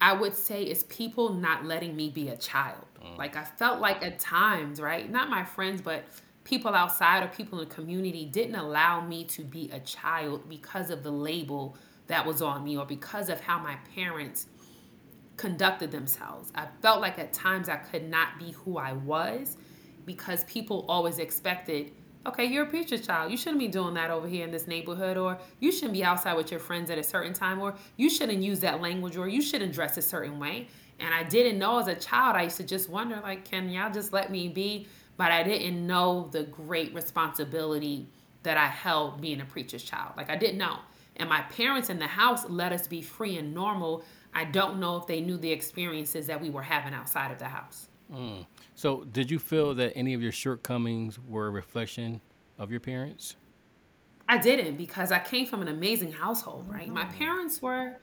[0.00, 2.84] I would say, is people not letting me be a child.
[3.02, 3.18] Mm.
[3.18, 5.10] Like I felt like at times, right?
[5.10, 6.04] Not my friends, but
[6.44, 10.90] people outside or people in the community didn't allow me to be a child because
[10.90, 14.46] of the label that was on me or because of how my parents
[15.36, 16.50] conducted themselves.
[16.54, 19.56] I felt like at times I could not be who I was
[20.04, 21.92] because people always expected,
[22.26, 23.30] okay, you're a preacher's child.
[23.30, 26.34] You shouldn't be doing that over here in this neighborhood, or you shouldn't be outside
[26.34, 29.42] with your friends at a certain time, or you shouldn't use that language, or you
[29.42, 30.68] shouldn't dress a certain way.
[31.00, 33.92] And I didn't know as a child, I used to just wonder, like, can y'all
[33.92, 34.86] just let me be?
[35.16, 38.08] But I didn't know the great responsibility
[38.42, 40.12] that I held being a preacher's child.
[40.16, 40.78] Like, I didn't know.
[41.16, 44.04] And my parents in the house let us be free and normal
[44.34, 47.46] I don't know if they knew the experiences that we were having outside of the
[47.46, 47.88] house.
[48.12, 48.46] Mm.
[48.78, 52.20] So, did you feel that any of your shortcomings were a reflection
[52.60, 53.34] of your parents?
[54.28, 56.88] I didn't because I came from an amazing household, right?
[56.88, 57.96] My parents were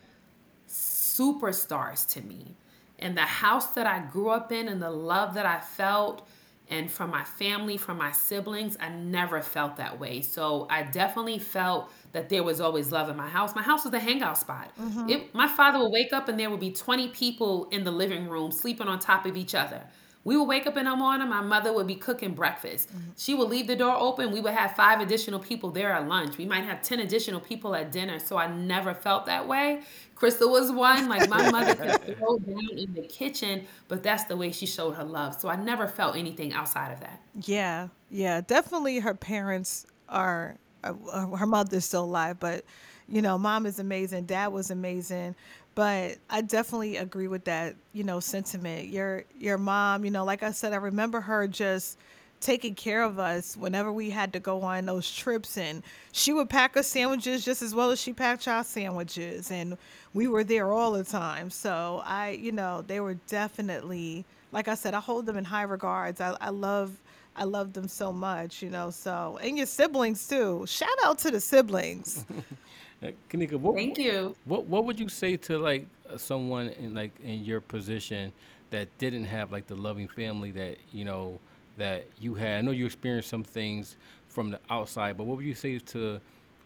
[0.68, 2.58] superstars to me.
[3.00, 6.28] And the house that I grew up in and the love that I felt
[6.70, 10.20] and from my family, from my siblings, I never felt that way.
[10.20, 13.56] So I definitely felt that there was always love in my house.
[13.56, 14.74] My house was a hangout spot.
[14.78, 15.10] Mm-hmm.
[15.10, 18.28] It, my father would wake up and there would be 20 people in the living
[18.28, 19.82] room sleeping on top of each other.
[20.26, 22.90] We would wake up in the morning, my mother would be cooking breakfast.
[23.16, 24.32] She would leave the door open.
[24.32, 26.38] We would have five additional people there at lunch.
[26.40, 28.18] We might have 10 additional people at dinner.
[28.18, 29.84] So I never felt that way.
[30.16, 31.08] Crystal was one.
[31.10, 34.96] Like my mother could throw down in the kitchen, but that's the way she showed
[34.96, 35.40] her love.
[35.40, 37.22] So I never felt anything outside of that.
[37.44, 39.00] Yeah, yeah, definitely.
[39.00, 40.58] Her parents are.
[40.84, 42.64] Uh, her mother's still alive, but
[43.08, 44.26] you know, mom is amazing.
[44.26, 45.36] Dad was amazing,
[45.76, 47.76] but I definitely agree with that.
[47.94, 48.88] You know, sentiment.
[48.88, 50.06] Your your mom.
[50.06, 51.98] You know, like I said, I remember her just
[52.40, 56.50] taking care of us whenever we had to go on those trips and she would
[56.50, 59.78] pack us sandwiches just as well as she packed our sandwiches and
[60.14, 64.76] we were there all the time so i you know they were definitely like i
[64.76, 66.92] said i hold them in high regards i, I love
[67.36, 71.32] i love them so much you know so and your siblings too shout out to
[71.32, 72.26] the siblings
[73.04, 74.36] Uh, Kanika, what, Thank you.
[74.46, 78.32] what what would you say to like someone in like in your position
[78.72, 81.40] that didn't have like the loving family that you know
[81.78, 82.60] that you had?
[82.60, 86.20] I know you experienced some things from the outside, but what would you say to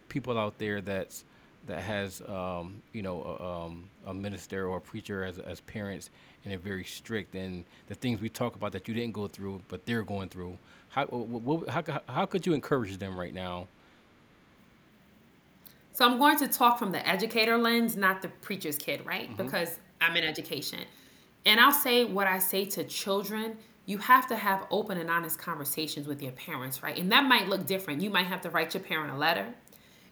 [0.08, 1.24] people out there that's
[1.66, 6.10] that has um, you know a, um, a minister or a preacher as as parents
[6.42, 9.60] and they're very strict and the things we talk about that you didn't go through
[9.68, 10.56] but they're going through?
[10.88, 13.68] How what, how how could you encourage them right now?
[16.00, 19.28] So I'm going to talk from the educator lens, not the preacher's kid, right?
[19.28, 19.44] Mm-hmm.
[19.44, 20.78] Because I'm in education.
[21.44, 23.58] And I'll say what I say to children.
[23.84, 26.96] You have to have open and honest conversations with your parents, right?
[26.96, 28.00] And that might look different.
[28.00, 29.52] You might have to write your parent a letter.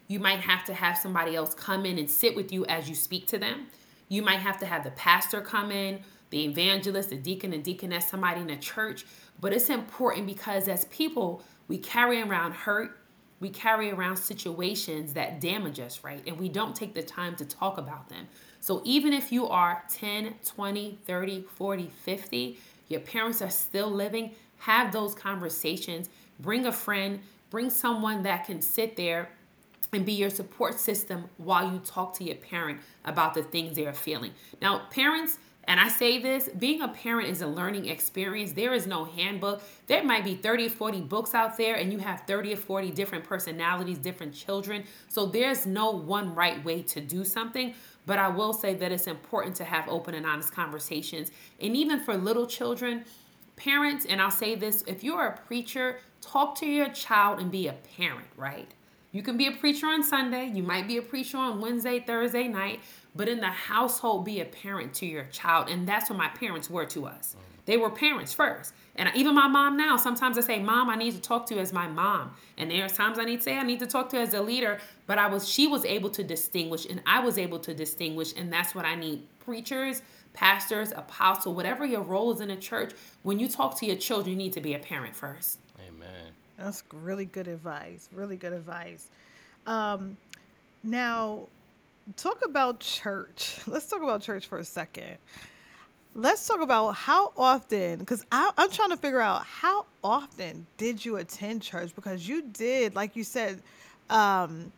[0.07, 2.93] You might have to have somebody else come in and sit with you as you
[2.93, 3.65] speak to them.
[4.09, 8.07] You might have to have the pastor come in, the evangelist, the deacon and deaconess,
[8.07, 9.07] somebody in the church.
[9.41, 12.98] But it's important because as people, we carry around hurt,
[13.39, 16.21] we carry around situations that damage us, right?
[16.27, 18.27] And we don't take the time to talk about them.
[18.59, 24.31] So even if you are 10, 20, 30, 40, 50, your parents are still living,
[24.57, 26.09] have those conversations.
[26.39, 29.29] Bring a friend, bring someone that can sit there
[29.93, 33.87] and be your support system while you talk to your parent about the things they
[33.87, 34.31] are feeling.
[34.61, 38.53] Now, parents, and I say this, being a parent is a learning experience.
[38.53, 39.61] There is no handbook.
[39.85, 42.89] There might be 30 or 40 books out there, and you have 30 or 40
[42.89, 44.83] different personalities, different children.
[45.09, 47.75] So there's no one right way to do something.
[48.07, 51.29] But I will say that it's important to have open and honest conversations.
[51.61, 53.05] And even for little children,
[53.55, 57.67] parents, and I'll say this if you're a preacher, talk to your child and be
[57.67, 58.73] a parent, right?
[59.11, 62.47] You can be a preacher on Sunday, you might be a preacher on Wednesday, Thursday
[62.47, 62.79] night,
[63.19, 65.67] but in the household, be a parent to your child.
[65.67, 67.35] And that's what my parents were to us.
[67.65, 68.73] They were parents first.
[68.95, 71.59] And even my mom now, sometimes I say, Mom, I need to talk to you
[71.59, 72.31] as my mom.
[72.57, 74.41] And there's times I need to say, I need to talk to you as a
[74.41, 74.79] leader.
[75.05, 78.31] But I was, she was able to distinguish, and I was able to distinguish.
[78.37, 79.27] And that's what I need.
[79.41, 80.01] Preachers,
[80.31, 84.31] pastors, apostle, whatever your role is in a church, when you talk to your children,
[84.31, 85.59] you need to be a parent first.
[85.85, 86.31] Amen.
[86.57, 88.07] That's really good advice.
[88.13, 89.09] Really good advice.
[89.67, 90.15] Um,
[90.83, 91.49] now,
[92.17, 93.57] talk about church.
[93.67, 95.17] Let's talk about church for a second.
[96.15, 101.17] Let's talk about how often, because I'm trying to figure out how often did you
[101.17, 101.93] attend church?
[101.95, 103.61] Because you did, like you said,
[104.09, 104.71] um,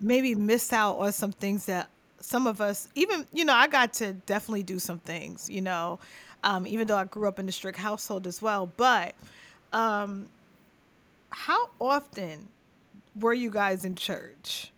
[0.00, 3.92] maybe miss out on some things that some of us, even, you know, I got
[3.94, 6.00] to definitely do some things, you know,
[6.42, 8.70] um, even though I grew up in a strict household as well.
[8.76, 9.14] But
[9.72, 10.26] um,
[11.30, 12.48] how often
[13.18, 14.72] were you guys in church?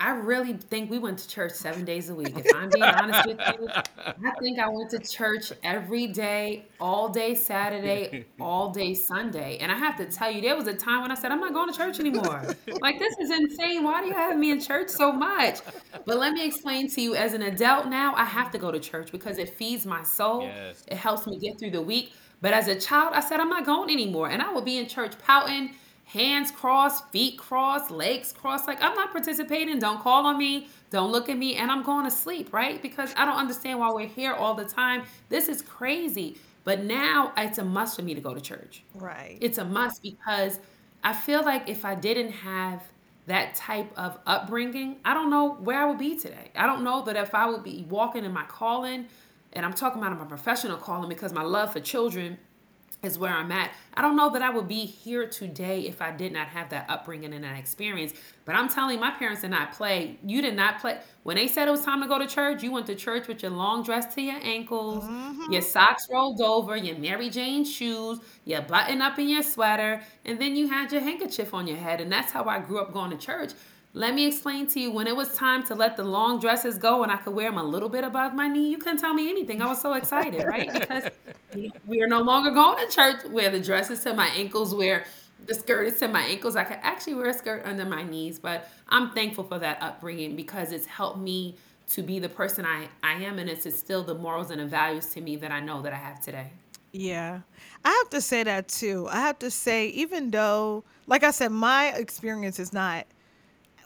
[0.00, 2.32] I really think we went to church seven days a week.
[2.38, 7.08] If I'm being honest with you, I think I went to church every day, all
[7.08, 9.58] day Saturday, all day Sunday.
[9.58, 11.52] And I have to tell you, there was a time when I said, I'm not
[11.52, 12.54] going to church anymore.
[12.80, 13.82] Like, this is insane.
[13.82, 15.58] Why do you have me in church so much?
[16.06, 18.78] But let me explain to you as an adult now, I have to go to
[18.78, 20.84] church because it feeds my soul, Yes.
[20.86, 22.12] it helps me get through the week.
[22.40, 24.28] But as a child, I said, I'm not going anymore.
[24.30, 25.74] And I would be in church pouting
[26.08, 28.66] hands crossed, feet crossed, legs crossed.
[28.66, 29.78] Like, I'm not participating.
[29.78, 30.68] Don't call on me.
[30.90, 31.56] Don't look at me.
[31.56, 32.80] And I'm going to sleep, right?
[32.80, 35.02] Because I don't understand why we're here all the time.
[35.28, 36.38] This is crazy.
[36.64, 38.82] But now it's a must for me to go to church.
[38.94, 39.36] Right.
[39.40, 40.58] It's a must because
[41.04, 42.82] I feel like if I didn't have
[43.26, 46.50] that type of upbringing, I don't know where I would be today.
[46.56, 49.06] I don't know that if I would be walking in my calling,
[49.52, 52.38] and I'm talking about my professional calling because my love for children
[53.02, 53.70] is where I'm at.
[53.94, 56.86] I don't know that I would be here today if I did not have that
[56.88, 58.12] upbringing and that experience.
[58.44, 60.18] But I'm telling my parents did not play.
[60.24, 60.98] You did not play.
[61.22, 63.42] When they said it was time to go to church, you went to church with
[63.42, 65.52] your long dress to your ankles, mm-hmm.
[65.52, 70.40] your socks rolled over, your Mary Jane shoes, your button up in your sweater, and
[70.40, 72.00] then you had your handkerchief on your head.
[72.00, 73.52] And that's how I grew up going to church.
[73.94, 77.02] Let me explain to you when it was time to let the long dresses go
[77.02, 79.30] and I could wear them a little bit above my knee, you couldn't tell me
[79.30, 79.62] anything.
[79.62, 80.72] I was so excited, right?
[80.72, 81.04] Because
[81.86, 85.06] we are no longer going to church where the dress is to my ankles, where
[85.46, 86.54] the skirt is to my ankles.
[86.54, 90.36] I could actually wear a skirt under my knees, but I'm thankful for that upbringing
[90.36, 91.56] because it's helped me
[91.90, 95.06] to be the person I, I am and it's instilled the morals and the values
[95.14, 96.50] to me that I know that I have today.
[96.92, 97.40] Yeah.
[97.84, 99.08] I have to say that too.
[99.10, 103.06] I have to say, even though, like I said, my experience is not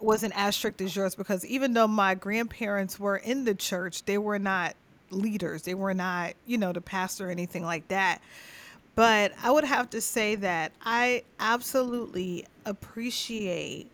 [0.03, 4.19] wasn't as strict as yours because even though my grandparents were in the church, they
[4.19, 4.75] were not
[5.11, 5.63] leaders.
[5.63, 8.21] They were not, you know, the pastor or anything like that.
[8.95, 13.91] But I would have to say that I absolutely appreciate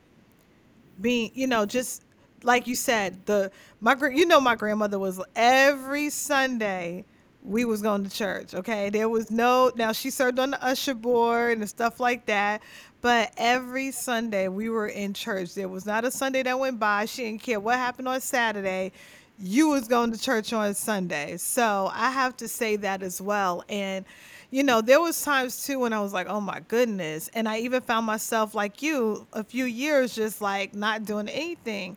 [1.01, 2.03] being, you know, just
[2.43, 7.05] like you said, the my you know my grandmother was every Sunday
[7.43, 8.55] we was going to church.
[8.55, 12.63] Okay, there was no now she served on the usher board and stuff like that,
[13.01, 15.55] but every Sunday we were in church.
[15.55, 17.07] There was not a Sunday that went by.
[17.07, 18.93] She didn't care what happened on Saturday.
[19.39, 21.37] You was going to church on Sunday.
[21.37, 23.65] So I have to say that as well.
[23.69, 24.05] And
[24.51, 27.59] you know, there was times too when I was like, "Oh my goodness," and I
[27.59, 31.97] even found myself like you, a few years just like not doing anything.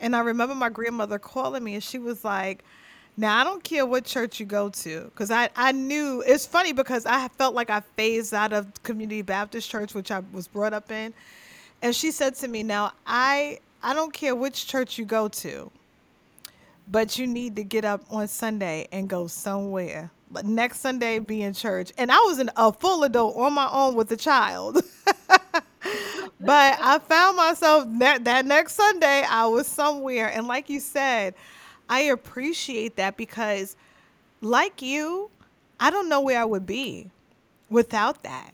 [0.00, 2.64] And I remember my grandmother calling me, and she was like,
[3.18, 6.72] "Now I don't care what church you go to, because I I knew it's funny
[6.72, 10.74] because I felt like I phased out of Community Baptist Church, which I was brought
[10.74, 11.14] up in,
[11.82, 15.72] and she said to me, "Now I I don't care which church you go to."
[16.90, 20.10] but you need to get up on Sunday and go somewhere.
[20.30, 21.92] But next Sunday, be in church.
[21.98, 24.82] And I was in a full adult on my own with a child.
[25.16, 25.62] but
[26.40, 30.30] I found myself that, that next Sunday, I was somewhere.
[30.32, 31.34] And like you said,
[31.88, 33.76] I appreciate that because,
[34.40, 35.30] like you,
[35.80, 37.10] I don't know where I would be
[37.70, 38.52] without that.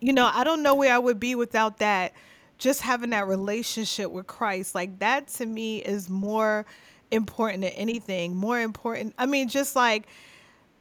[0.00, 2.12] you know, I don't know where I would be without that.
[2.58, 6.66] Just having that relationship with Christ, like that to me is more
[7.10, 8.36] important than anything.
[8.36, 9.14] More important.
[9.18, 10.06] I mean, just like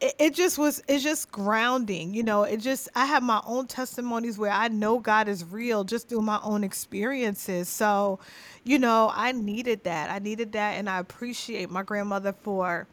[0.02, 3.68] it, it just was it's just grounding you know it just i have my own
[3.68, 8.20] testimonies where i know god is real just through my own experiences so
[8.66, 12.88] you know i needed that i needed that and i appreciate my grandmother for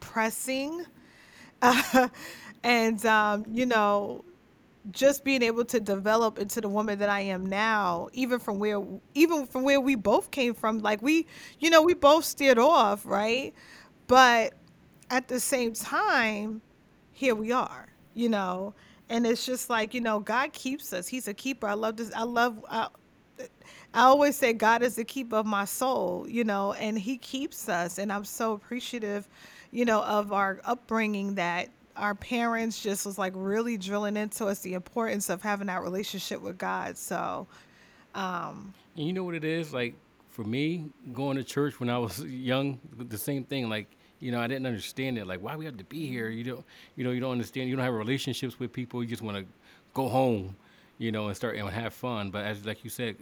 [0.00, 0.86] pressing
[1.62, 2.08] uh,
[2.64, 4.24] and um, you know
[4.90, 8.82] just being able to develop into the woman that I am now, even from where
[9.14, 11.26] even from where we both came from, like we,
[11.60, 13.54] you know, we both steered off, right?
[14.08, 14.54] But
[15.12, 16.62] at the same time,
[17.12, 18.72] here we are, you know,
[19.10, 21.06] and it's just like, you know, God keeps us.
[21.06, 21.66] He's a keeper.
[21.68, 22.10] I love this.
[22.14, 22.88] I love, I,
[23.92, 27.68] I always say God is the keeper of my soul, you know, and He keeps
[27.68, 27.98] us.
[27.98, 29.28] And I'm so appreciative,
[29.70, 34.60] you know, of our upbringing that our parents just was like really drilling into us
[34.60, 36.96] the importance of having that relationship with God.
[36.96, 37.46] So,
[38.14, 39.74] um, And you know what it is?
[39.74, 39.94] Like
[40.30, 43.68] for me, going to church when I was young, the same thing.
[43.68, 43.88] Like
[44.22, 45.26] you know, I didn't understand it.
[45.26, 46.28] Like, why we have to be here?
[46.28, 46.64] You don't,
[46.94, 47.68] you know, you don't understand.
[47.68, 49.02] You don't have relationships with people.
[49.02, 49.44] You just want to
[49.94, 50.54] go home,
[50.98, 52.30] you know, and start and have fun.
[52.30, 53.16] But as like you said,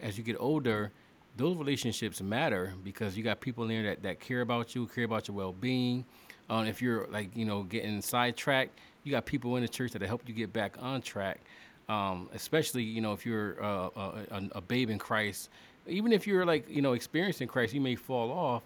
[0.00, 0.92] as you get older,
[1.36, 5.02] those relationships matter because you got people in there that, that care about you, care
[5.02, 6.04] about your well being.
[6.48, 10.02] Um, if you're like, you know, getting sidetracked, you got people in the church that
[10.02, 11.40] help you get back on track.
[11.88, 15.50] Um, especially, you know, if you're uh, a, a, a babe in Christ,
[15.88, 18.62] even if you're like, you know, experiencing Christ, you may fall off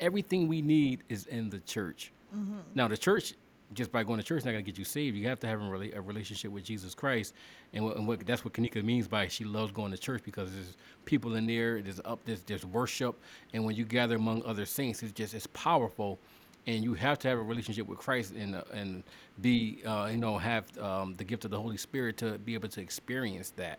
[0.00, 2.12] everything we need is in the church.
[2.34, 2.58] Mm-hmm.
[2.74, 3.34] Now, the church,
[3.74, 5.16] just by going to church, is not going to get you saved.
[5.16, 7.34] You have to have a, rela- a relationship with Jesus Christ,
[7.72, 10.52] and, what, and what, that's what Kanika means by she loves going to church because
[10.52, 13.18] there's people in there, there's up, there's, there's worship,
[13.52, 16.18] and when you gather among other saints, it's just it's powerful,
[16.66, 19.02] and you have to have a relationship with Christ and uh, and
[19.40, 22.68] be uh, you know have um, the gift of the Holy Spirit to be able
[22.68, 23.78] to experience that.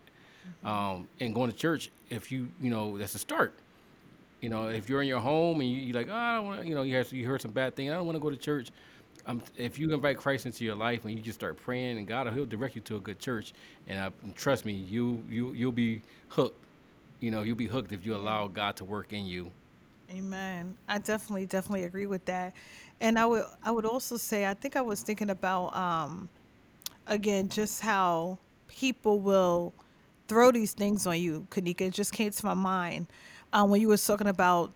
[0.64, 0.66] Mm-hmm.
[0.66, 3.54] Um, and going to church, if you you know that's a start
[4.40, 6.60] you know, if you're in your home and you, are like, oh, I don't want
[6.60, 8.30] to, you know, you, have, you heard some bad thing, I don't want to go
[8.30, 8.70] to church.
[9.26, 12.32] Um, if you invite Christ into your life and you just start praying, and God,
[12.32, 13.52] He'll direct you to a good church,
[13.86, 16.64] and uh, trust me, you you you'll be hooked.
[17.20, 19.50] You know, you'll be hooked if you allow God to work in you.
[20.10, 20.74] Amen.
[20.88, 22.54] I definitely definitely agree with that,
[23.02, 26.30] and I would I would also say I think I was thinking about um,
[27.06, 29.74] again just how people will
[30.26, 31.46] throw these things on you.
[31.50, 33.08] Kanika, it just came to my mind
[33.52, 34.72] um, when you was talking about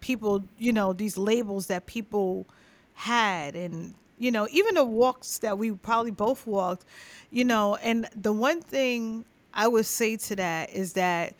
[0.00, 2.46] people, you know, these labels that people
[2.94, 6.84] had and you know, even the walks that we probably both walked,
[7.30, 11.34] you know, and the one thing I would say to that is that,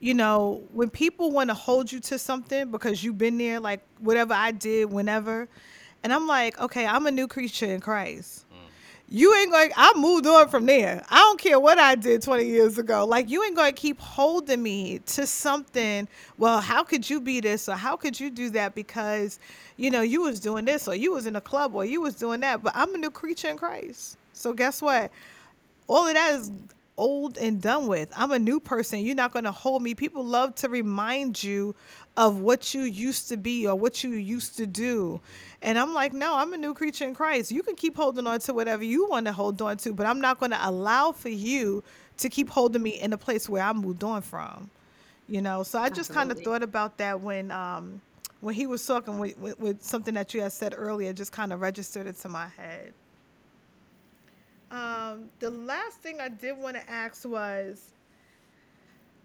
[0.00, 3.80] you know, when people want to hold you to something because you've been there, like
[4.00, 5.48] whatever I did, whenever,
[6.02, 8.45] and I'm like, okay, I'm a new creature in Christ
[9.08, 11.04] you ain't going I moved on from there.
[11.08, 13.04] I don't care what I did 20 years ago.
[13.06, 16.08] Like you ain't going to keep holding me to something.
[16.38, 19.38] Well, how could you be this or how could you do that because
[19.76, 22.14] you know, you was doing this or you was in a club or you was
[22.14, 24.16] doing that, but I'm a new creature in Christ.
[24.32, 25.10] So guess what?
[25.86, 26.50] All of that is
[26.96, 28.10] old and done with.
[28.16, 29.00] I'm a new person.
[29.00, 29.94] You're not going to hold me.
[29.94, 31.74] People love to remind you
[32.16, 35.20] of what you used to be or what you used to do.
[35.62, 37.50] And I'm like, no, I'm a new creature in Christ.
[37.50, 40.20] You can keep holding on to whatever you want to hold on to, but I'm
[40.20, 41.82] not going to allow for you
[42.18, 44.70] to keep holding me in a place where I moved on from.
[45.28, 48.00] You know, so I just kind of thought about that when um
[48.40, 51.52] when he was talking with, with, with something that you had said earlier, just kind
[51.52, 52.92] of registered it to my head.
[54.70, 57.82] Um, the last thing I did want to ask was,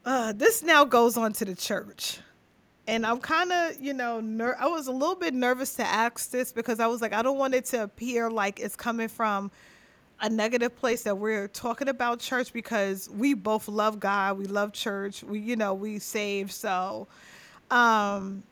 [0.06, 2.20] uh, this now goes on to the church
[2.88, 6.32] and I'm kind of, you know, ner- I was a little bit nervous to ask
[6.32, 9.52] this because I was like, I don't want it to appear like it's coming from
[10.20, 14.72] a negative place that we're talking about church because we both love God, we love
[14.72, 16.52] church, we, you know, we save.
[16.52, 17.08] So,
[17.70, 18.44] um,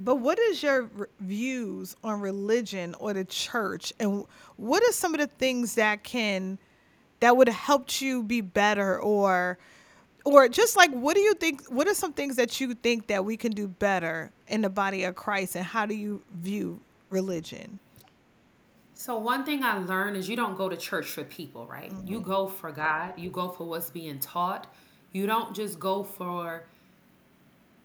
[0.00, 4.24] but what is your views on religion or the church, and
[4.56, 6.58] what are some of the things that can
[7.20, 9.56] that would have helped you be better or
[10.24, 13.24] or just like what do you think what are some things that you think that
[13.24, 17.78] we can do better in the body of christ and how do you view religion?
[18.94, 21.90] So one thing i learned is you don't go to church for people right?
[21.90, 22.08] Mm-hmm.
[22.08, 23.14] you go for god.
[23.16, 24.72] You go for what's being taught.
[25.12, 26.64] You don't just go for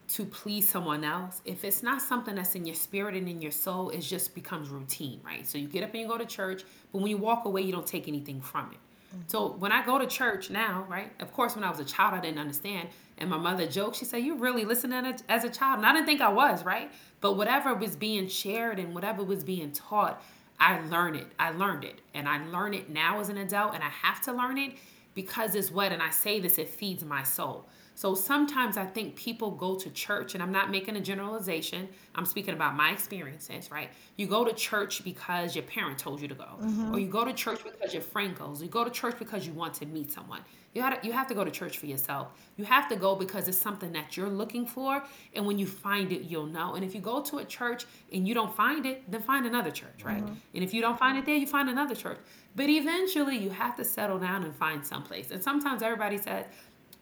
[0.07, 1.41] to please someone else.
[1.45, 4.69] If it's not something that's in your spirit and in your soul it just becomes
[4.69, 5.45] routine right?
[5.47, 7.71] So you get up and you go to church but when you walk away you
[7.71, 8.79] don't take anything from it
[9.27, 11.11] so when I go to church now, right?
[11.19, 12.89] Of course, when I was a child, I didn't understand.
[13.17, 15.79] And my mother joked, she said, You really listening as a child?
[15.79, 16.91] And I didn't think I was, right?
[17.21, 20.23] But whatever was being shared and whatever was being taught,
[20.59, 21.27] I learned it.
[21.39, 22.01] I learned it.
[22.13, 24.73] And I learn it now as an adult, and I have to learn it
[25.15, 27.65] because it's what, and I say this, it feeds my soul.
[27.99, 31.89] So sometimes I think people go to church, and I'm not making a generalization.
[32.15, 33.89] I'm speaking about my experiences, right?
[34.15, 36.95] You go to church because your parent told you to go, mm-hmm.
[36.95, 38.63] or you go to church because your friend goes.
[38.63, 40.39] You go to church because you want to meet someone.
[40.73, 42.29] You have, to, you have to go to church for yourself.
[42.55, 46.13] You have to go because it's something that you're looking for, and when you find
[46.13, 46.75] it, you'll know.
[46.75, 49.71] And if you go to a church and you don't find it, then find another
[49.71, 50.23] church, right?
[50.23, 50.35] Mm-hmm.
[50.53, 52.19] And if you don't find it there, you find another church.
[52.55, 55.31] But eventually, you have to settle down and find someplace.
[55.31, 56.45] And sometimes everybody says,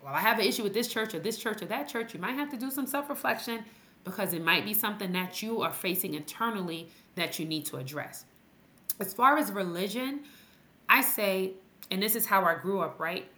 [0.07, 2.19] well, I have an issue with this church or this church or that church, you
[2.21, 3.65] might have to do some self reflection
[4.05, 8.23] because it might be something that you are facing internally that you need to address.
[9.01, 10.21] As far as religion,
[10.87, 11.55] I say,
[11.91, 13.29] and this is how I grew up, right?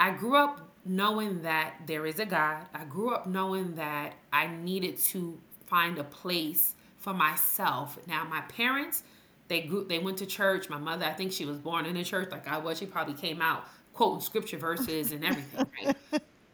[0.00, 2.64] I grew up knowing that there is a God.
[2.72, 7.98] I grew up knowing that I needed to find a place for myself.
[8.06, 9.02] Now, my parents,
[9.48, 10.70] they grew, they went to church.
[10.70, 12.78] My mother, I think she was born in a church like I was.
[12.78, 15.96] She probably came out quoting scripture verses and everything, right?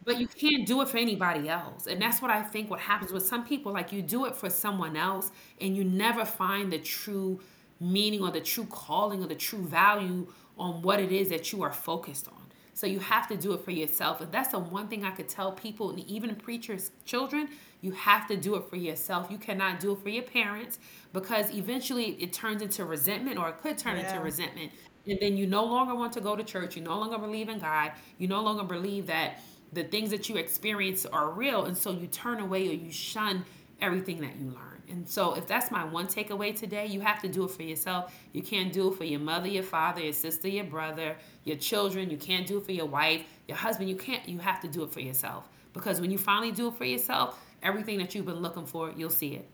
[0.05, 1.87] but you can't do it for anybody else.
[1.87, 4.49] And that's what I think what happens with some people like you do it for
[4.49, 5.31] someone else
[5.61, 7.39] and you never find the true
[7.79, 10.27] meaning or the true calling or the true value
[10.57, 12.33] on what it is that you are focused on.
[12.73, 14.21] So you have to do it for yourself.
[14.21, 17.49] And that's the one thing I could tell people, and even preachers' children,
[17.81, 19.29] you have to do it for yourself.
[19.29, 20.79] You cannot do it for your parents
[21.11, 24.09] because eventually it turns into resentment or it could turn yeah.
[24.09, 24.71] into resentment
[25.09, 27.59] and then you no longer want to go to church you no longer believe in
[27.59, 29.39] god you no longer believe that
[29.73, 33.45] the things that you experience are real and so you turn away or you shun
[33.81, 34.81] everything that you learn.
[34.89, 38.13] And so if that's my one takeaway today you have to do it for yourself.
[38.33, 42.09] You can't do it for your mother your father your sister your brother your children.
[42.09, 43.89] You can't do it for your wife your husband.
[43.89, 45.47] You can't you have to do it for yourself.
[45.73, 49.09] Because when you finally do it for yourself everything that you've been looking for you'll
[49.09, 49.47] see it.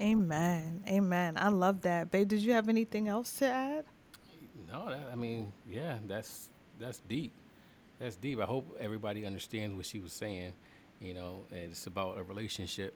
[0.00, 0.82] Amen.
[0.88, 1.34] Amen.
[1.36, 2.10] I love that.
[2.10, 3.84] Babe did you have anything else to add
[4.72, 6.48] no, that, I mean, yeah, that's
[6.80, 7.32] that's deep.
[7.98, 8.40] That's deep.
[8.40, 10.52] I hope everybody understands what she was saying.
[11.00, 12.94] You know, and it's about a relationship.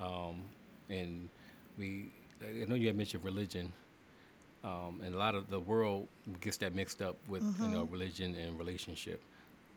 [0.00, 0.42] Um,
[0.90, 1.28] and
[1.78, 2.10] we,
[2.42, 3.72] I know you had mentioned religion,
[4.64, 6.08] um, and a lot of the world
[6.40, 7.64] gets that mixed up with mm-hmm.
[7.64, 7.92] you know mm-hmm.
[7.92, 9.22] religion and relationship.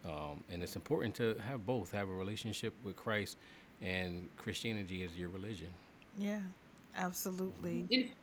[0.05, 1.91] Um, and it's important to have both.
[1.91, 3.37] Have a relationship with Christ,
[3.81, 5.69] and Christianity is your religion.
[6.17, 6.39] Yeah,
[6.97, 8.13] absolutely.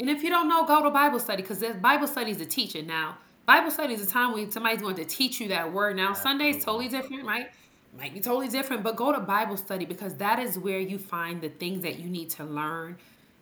[0.00, 2.86] And if you don't know, go to Bible study because Bible study is a teaching.
[2.86, 5.96] Now, Bible study is a time when somebody's going to teach you that word.
[5.96, 7.50] Now, Sunday is totally different, right?
[7.96, 11.40] Might be totally different, but go to Bible study because that is where you find
[11.40, 12.96] the things that you need to learn.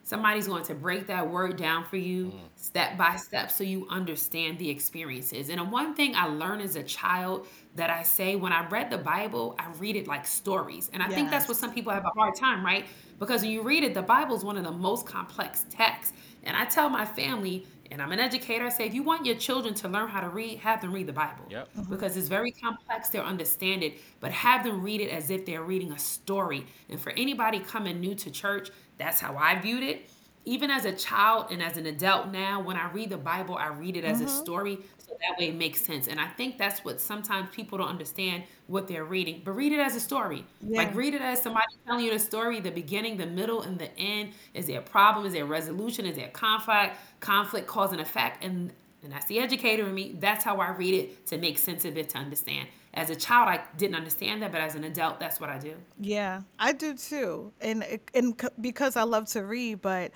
[0.04, 2.40] Somebody's going to break that word down for you mm.
[2.56, 5.48] step by step so you understand the experiences.
[5.48, 7.46] And one thing I learned as a child
[7.76, 10.90] that I say when I read the Bible, I read it like stories.
[10.92, 11.14] And I yes.
[11.14, 12.86] think that's what some people have a hard time, right?
[13.20, 16.12] Because when you read it, the Bible is one of the most complex texts.
[16.42, 19.36] And I tell my family, and I'm an educator, I say, if you want your
[19.36, 21.44] children to learn how to read, have them read the Bible.
[21.50, 21.68] Yep.
[21.76, 21.90] Mm-hmm.
[21.90, 25.62] Because it's very complex, they'll understand it, but have them read it as if they're
[25.62, 26.66] reading a story.
[26.88, 30.10] And for anybody coming new to church, that's how I viewed it.
[30.46, 33.68] Even as a child and as an adult now, when I read the Bible, I
[33.68, 34.26] read it as mm-hmm.
[34.26, 34.78] a story
[35.22, 36.08] that way it makes sense.
[36.08, 39.42] And I think that's what sometimes people don't understand what they're reading.
[39.44, 40.44] But read it as a story.
[40.60, 40.78] Yeah.
[40.78, 43.96] Like read it as somebody telling you the story, the beginning, the middle, and the
[43.98, 44.32] end.
[44.54, 45.26] Is there a problem?
[45.26, 46.06] Is there a resolution?
[46.06, 46.96] Is there conflict?
[47.20, 48.44] Conflict, cause and effect.
[48.44, 50.16] And and that's the educator in me.
[50.18, 52.68] That's how I read it to make sense of it to understand.
[52.94, 55.74] As a child, I didn't understand that, but as an adult, that's what I do.
[55.98, 60.12] Yeah, I do too, and and because I love to read, but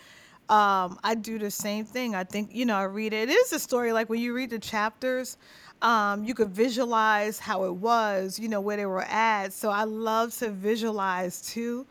[0.49, 2.15] um, I do the same thing.
[2.15, 3.29] I think, you know, I read it.
[3.29, 5.37] It is a story like when you read the chapters,
[5.83, 9.53] um, you could visualize how it was, you know, where they were at.
[9.53, 11.87] So I love to visualize too.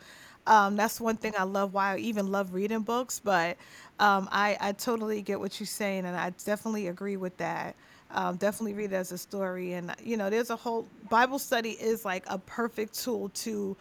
[0.48, 3.20] Um, that's one thing I love why I even love reading books.
[3.20, 3.58] But
[4.00, 7.76] um, I, I totally get what you're saying, and I definitely agree with that.
[8.12, 9.74] Um, definitely read it as a story.
[9.74, 13.76] And, you know, there's a whole Bible study is like a perfect tool to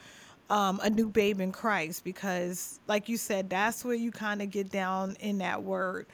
[0.51, 4.51] um, a new babe in Christ because, like you said, that's where you kind of
[4.51, 6.07] get down in that word.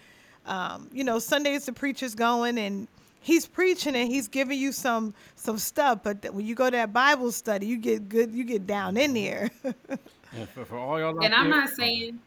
[0.47, 2.89] Um, you know, Sundays the preacher's going and
[3.21, 6.93] he's preaching and he's giving you some some stuff, but when you go to that
[6.93, 9.51] Bible study, you get good, you get down in there.
[9.65, 12.19] yeah, for, for all y'all and I'm not saying.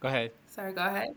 [0.00, 0.32] Go ahead.
[0.48, 1.14] Sorry, go ahead.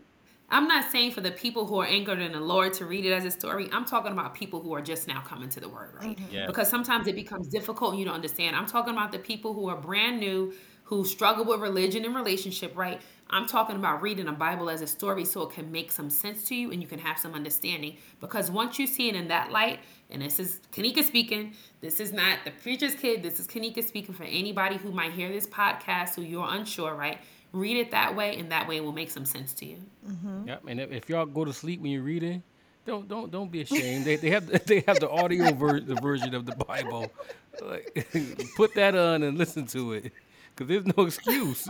[0.50, 3.12] I'm not saying for the people who are anchored in the Lord to read it
[3.12, 3.68] as a story.
[3.70, 6.16] I'm talking about people who are just now coming to the word, right?
[6.16, 6.34] Mm-hmm.
[6.34, 6.46] Yeah.
[6.46, 8.56] Because sometimes it becomes difficult and you don't understand.
[8.56, 12.74] I'm talking about the people who are brand new, who struggle with religion and relationship,
[12.74, 13.02] right?
[13.28, 16.44] I'm talking about reading a Bible as a story so it can make some sense
[16.44, 17.98] to you and you can have some understanding.
[18.22, 22.14] Because once you see it in that light, and this is Kanika speaking, this is
[22.14, 26.14] not the preacher's kid, this is Kanika speaking for anybody who might hear this podcast
[26.14, 27.18] who you're unsure, right?
[27.52, 29.78] Read it that way, and that way it will make some sense to you.
[30.08, 30.48] Mm-hmm.
[30.48, 30.62] Yep.
[30.68, 32.42] And if, if y'all go to sleep when you're reading,
[32.86, 34.04] don't don't don't be ashamed.
[34.04, 37.12] They they have they have the audio ver- the version of the Bible.
[37.60, 38.08] Like,
[38.56, 40.12] put that on and listen to it,
[40.54, 41.68] because there's no excuse.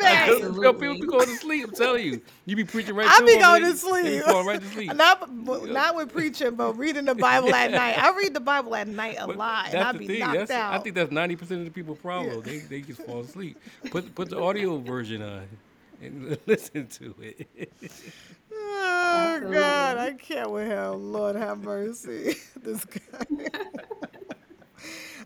[0.00, 1.00] I tell- tell people Absolutely.
[1.00, 1.64] to go to sleep.
[1.68, 3.08] I'm telling you, you be preaching right.
[3.08, 4.04] I to be them, going to sleep.
[4.04, 4.94] They be falling right to sleep.
[4.94, 5.32] Not,
[5.68, 7.98] not with preaching, but reading the Bible at night.
[8.02, 10.20] I read the Bible at night a But lot, and I be thing.
[10.20, 10.74] knocked That's, out.
[10.74, 12.42] I think that's ninety percent of the people's problem.
[12.42, 13.58] They they just fall asleep.
[13.90, 15.48] Put put the audio version on
[16.02, 17.72] and listen to it.
[18.52, 21.12] oh God, I can't with him.
[21.12, 22.36] Lord have mercy.
[22.62, 23.26] this guy.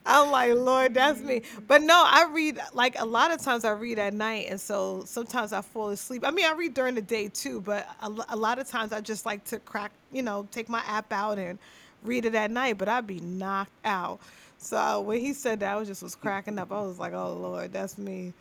[0.04, 1.42] I'm like, Lord, that's me.
[1.66, 5.02] But no, I read like a lot of times I read at night, and so
[5.06, 6.24] sometimes I fall asleep.
[6.26, 9.00] I mean, I read during the day too, but a, a lot of times I
[9.00, 11.58] just like to crack, you know, take my app out and
[12.02, 12.78] read it at night.
[12.78, 14.20] But I'd be knocked out.
[14.58, 16.72] So when he said that, I was just was cracking up.
[16.72, 18.32] I was like, oh Lord, that's me.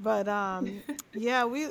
[0.00, 0.82] But um,
[1.14, 1.68] yeah, we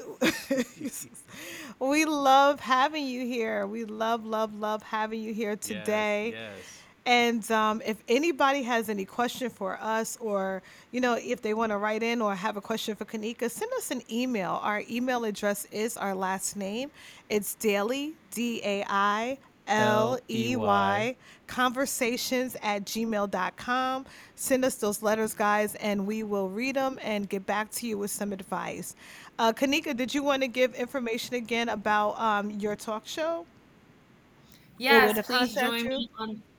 [1.79, 3.67] we love having you here.
[3.67, 6.31] We love, love, love having you here today.
[6.35, 6.84] Yes.
[7.05, 11.71] And um, if anybody has any question for us, or you know, if they want
[11.71, 14.59] to write in or have a question for Kanika, send us an email.
[14.63, 16.89] Our email address is our last name.
[17.29, 19.37] It's Dailey d a i
[19.67, 21.15] l e y
[21.47, 24.05] conversations at gmail.com.
[24.35, 27.97] Send us those letters, guys, and we will read them and get back to you
[27.97, 28.95] with some advice.
[29.37, 33.45] Uh, Kanika, did you want to give information again about um, your talk show?
[34.77, 35.89] Yes, please contact join you?
[35.89, 36.54] me on yep,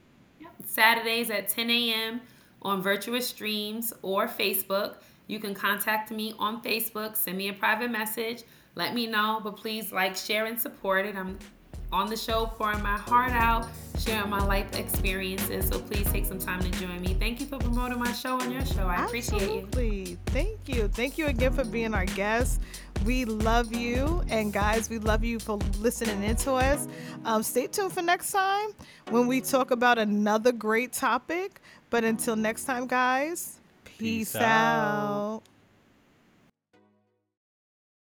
[0.66, 2.20] Saturdays at 10 a.m.
[2.62, 4.96] on Virtuous Streams or Facebook.
[5.26, 8.44] You can contact me on Facebook, send me a private message,
[8.74, 11.16] let me know, but please like, share, and support it.
[11.16, 11.38] I'm
[11.92, 13.68] on the show pouring my heart out,
[13.98, 15.68] sharing my life experiences.
[15.68, 17.14] So please take some time to join me.
[17.14, 18.86] Thank you for promoting my show on your show.
[18.86, 19.66] I appreciate you.
[19.66, 20.18] Absolutely.
[20.26, 20.88] Thank you.
[20.88, 22.60] Thank you again for being our guest.
[23.04, 24.22] We love you.
[24.28, 26.88] And guys, we love you for listening into us.
[27.24, 28.70] Um, stay tuned for next time
[29.10, 31.60] when we talk about another great topic.
[31.88, 34.42] But until next time, guys, peace, Peace out.
[34.42, 35.42] out.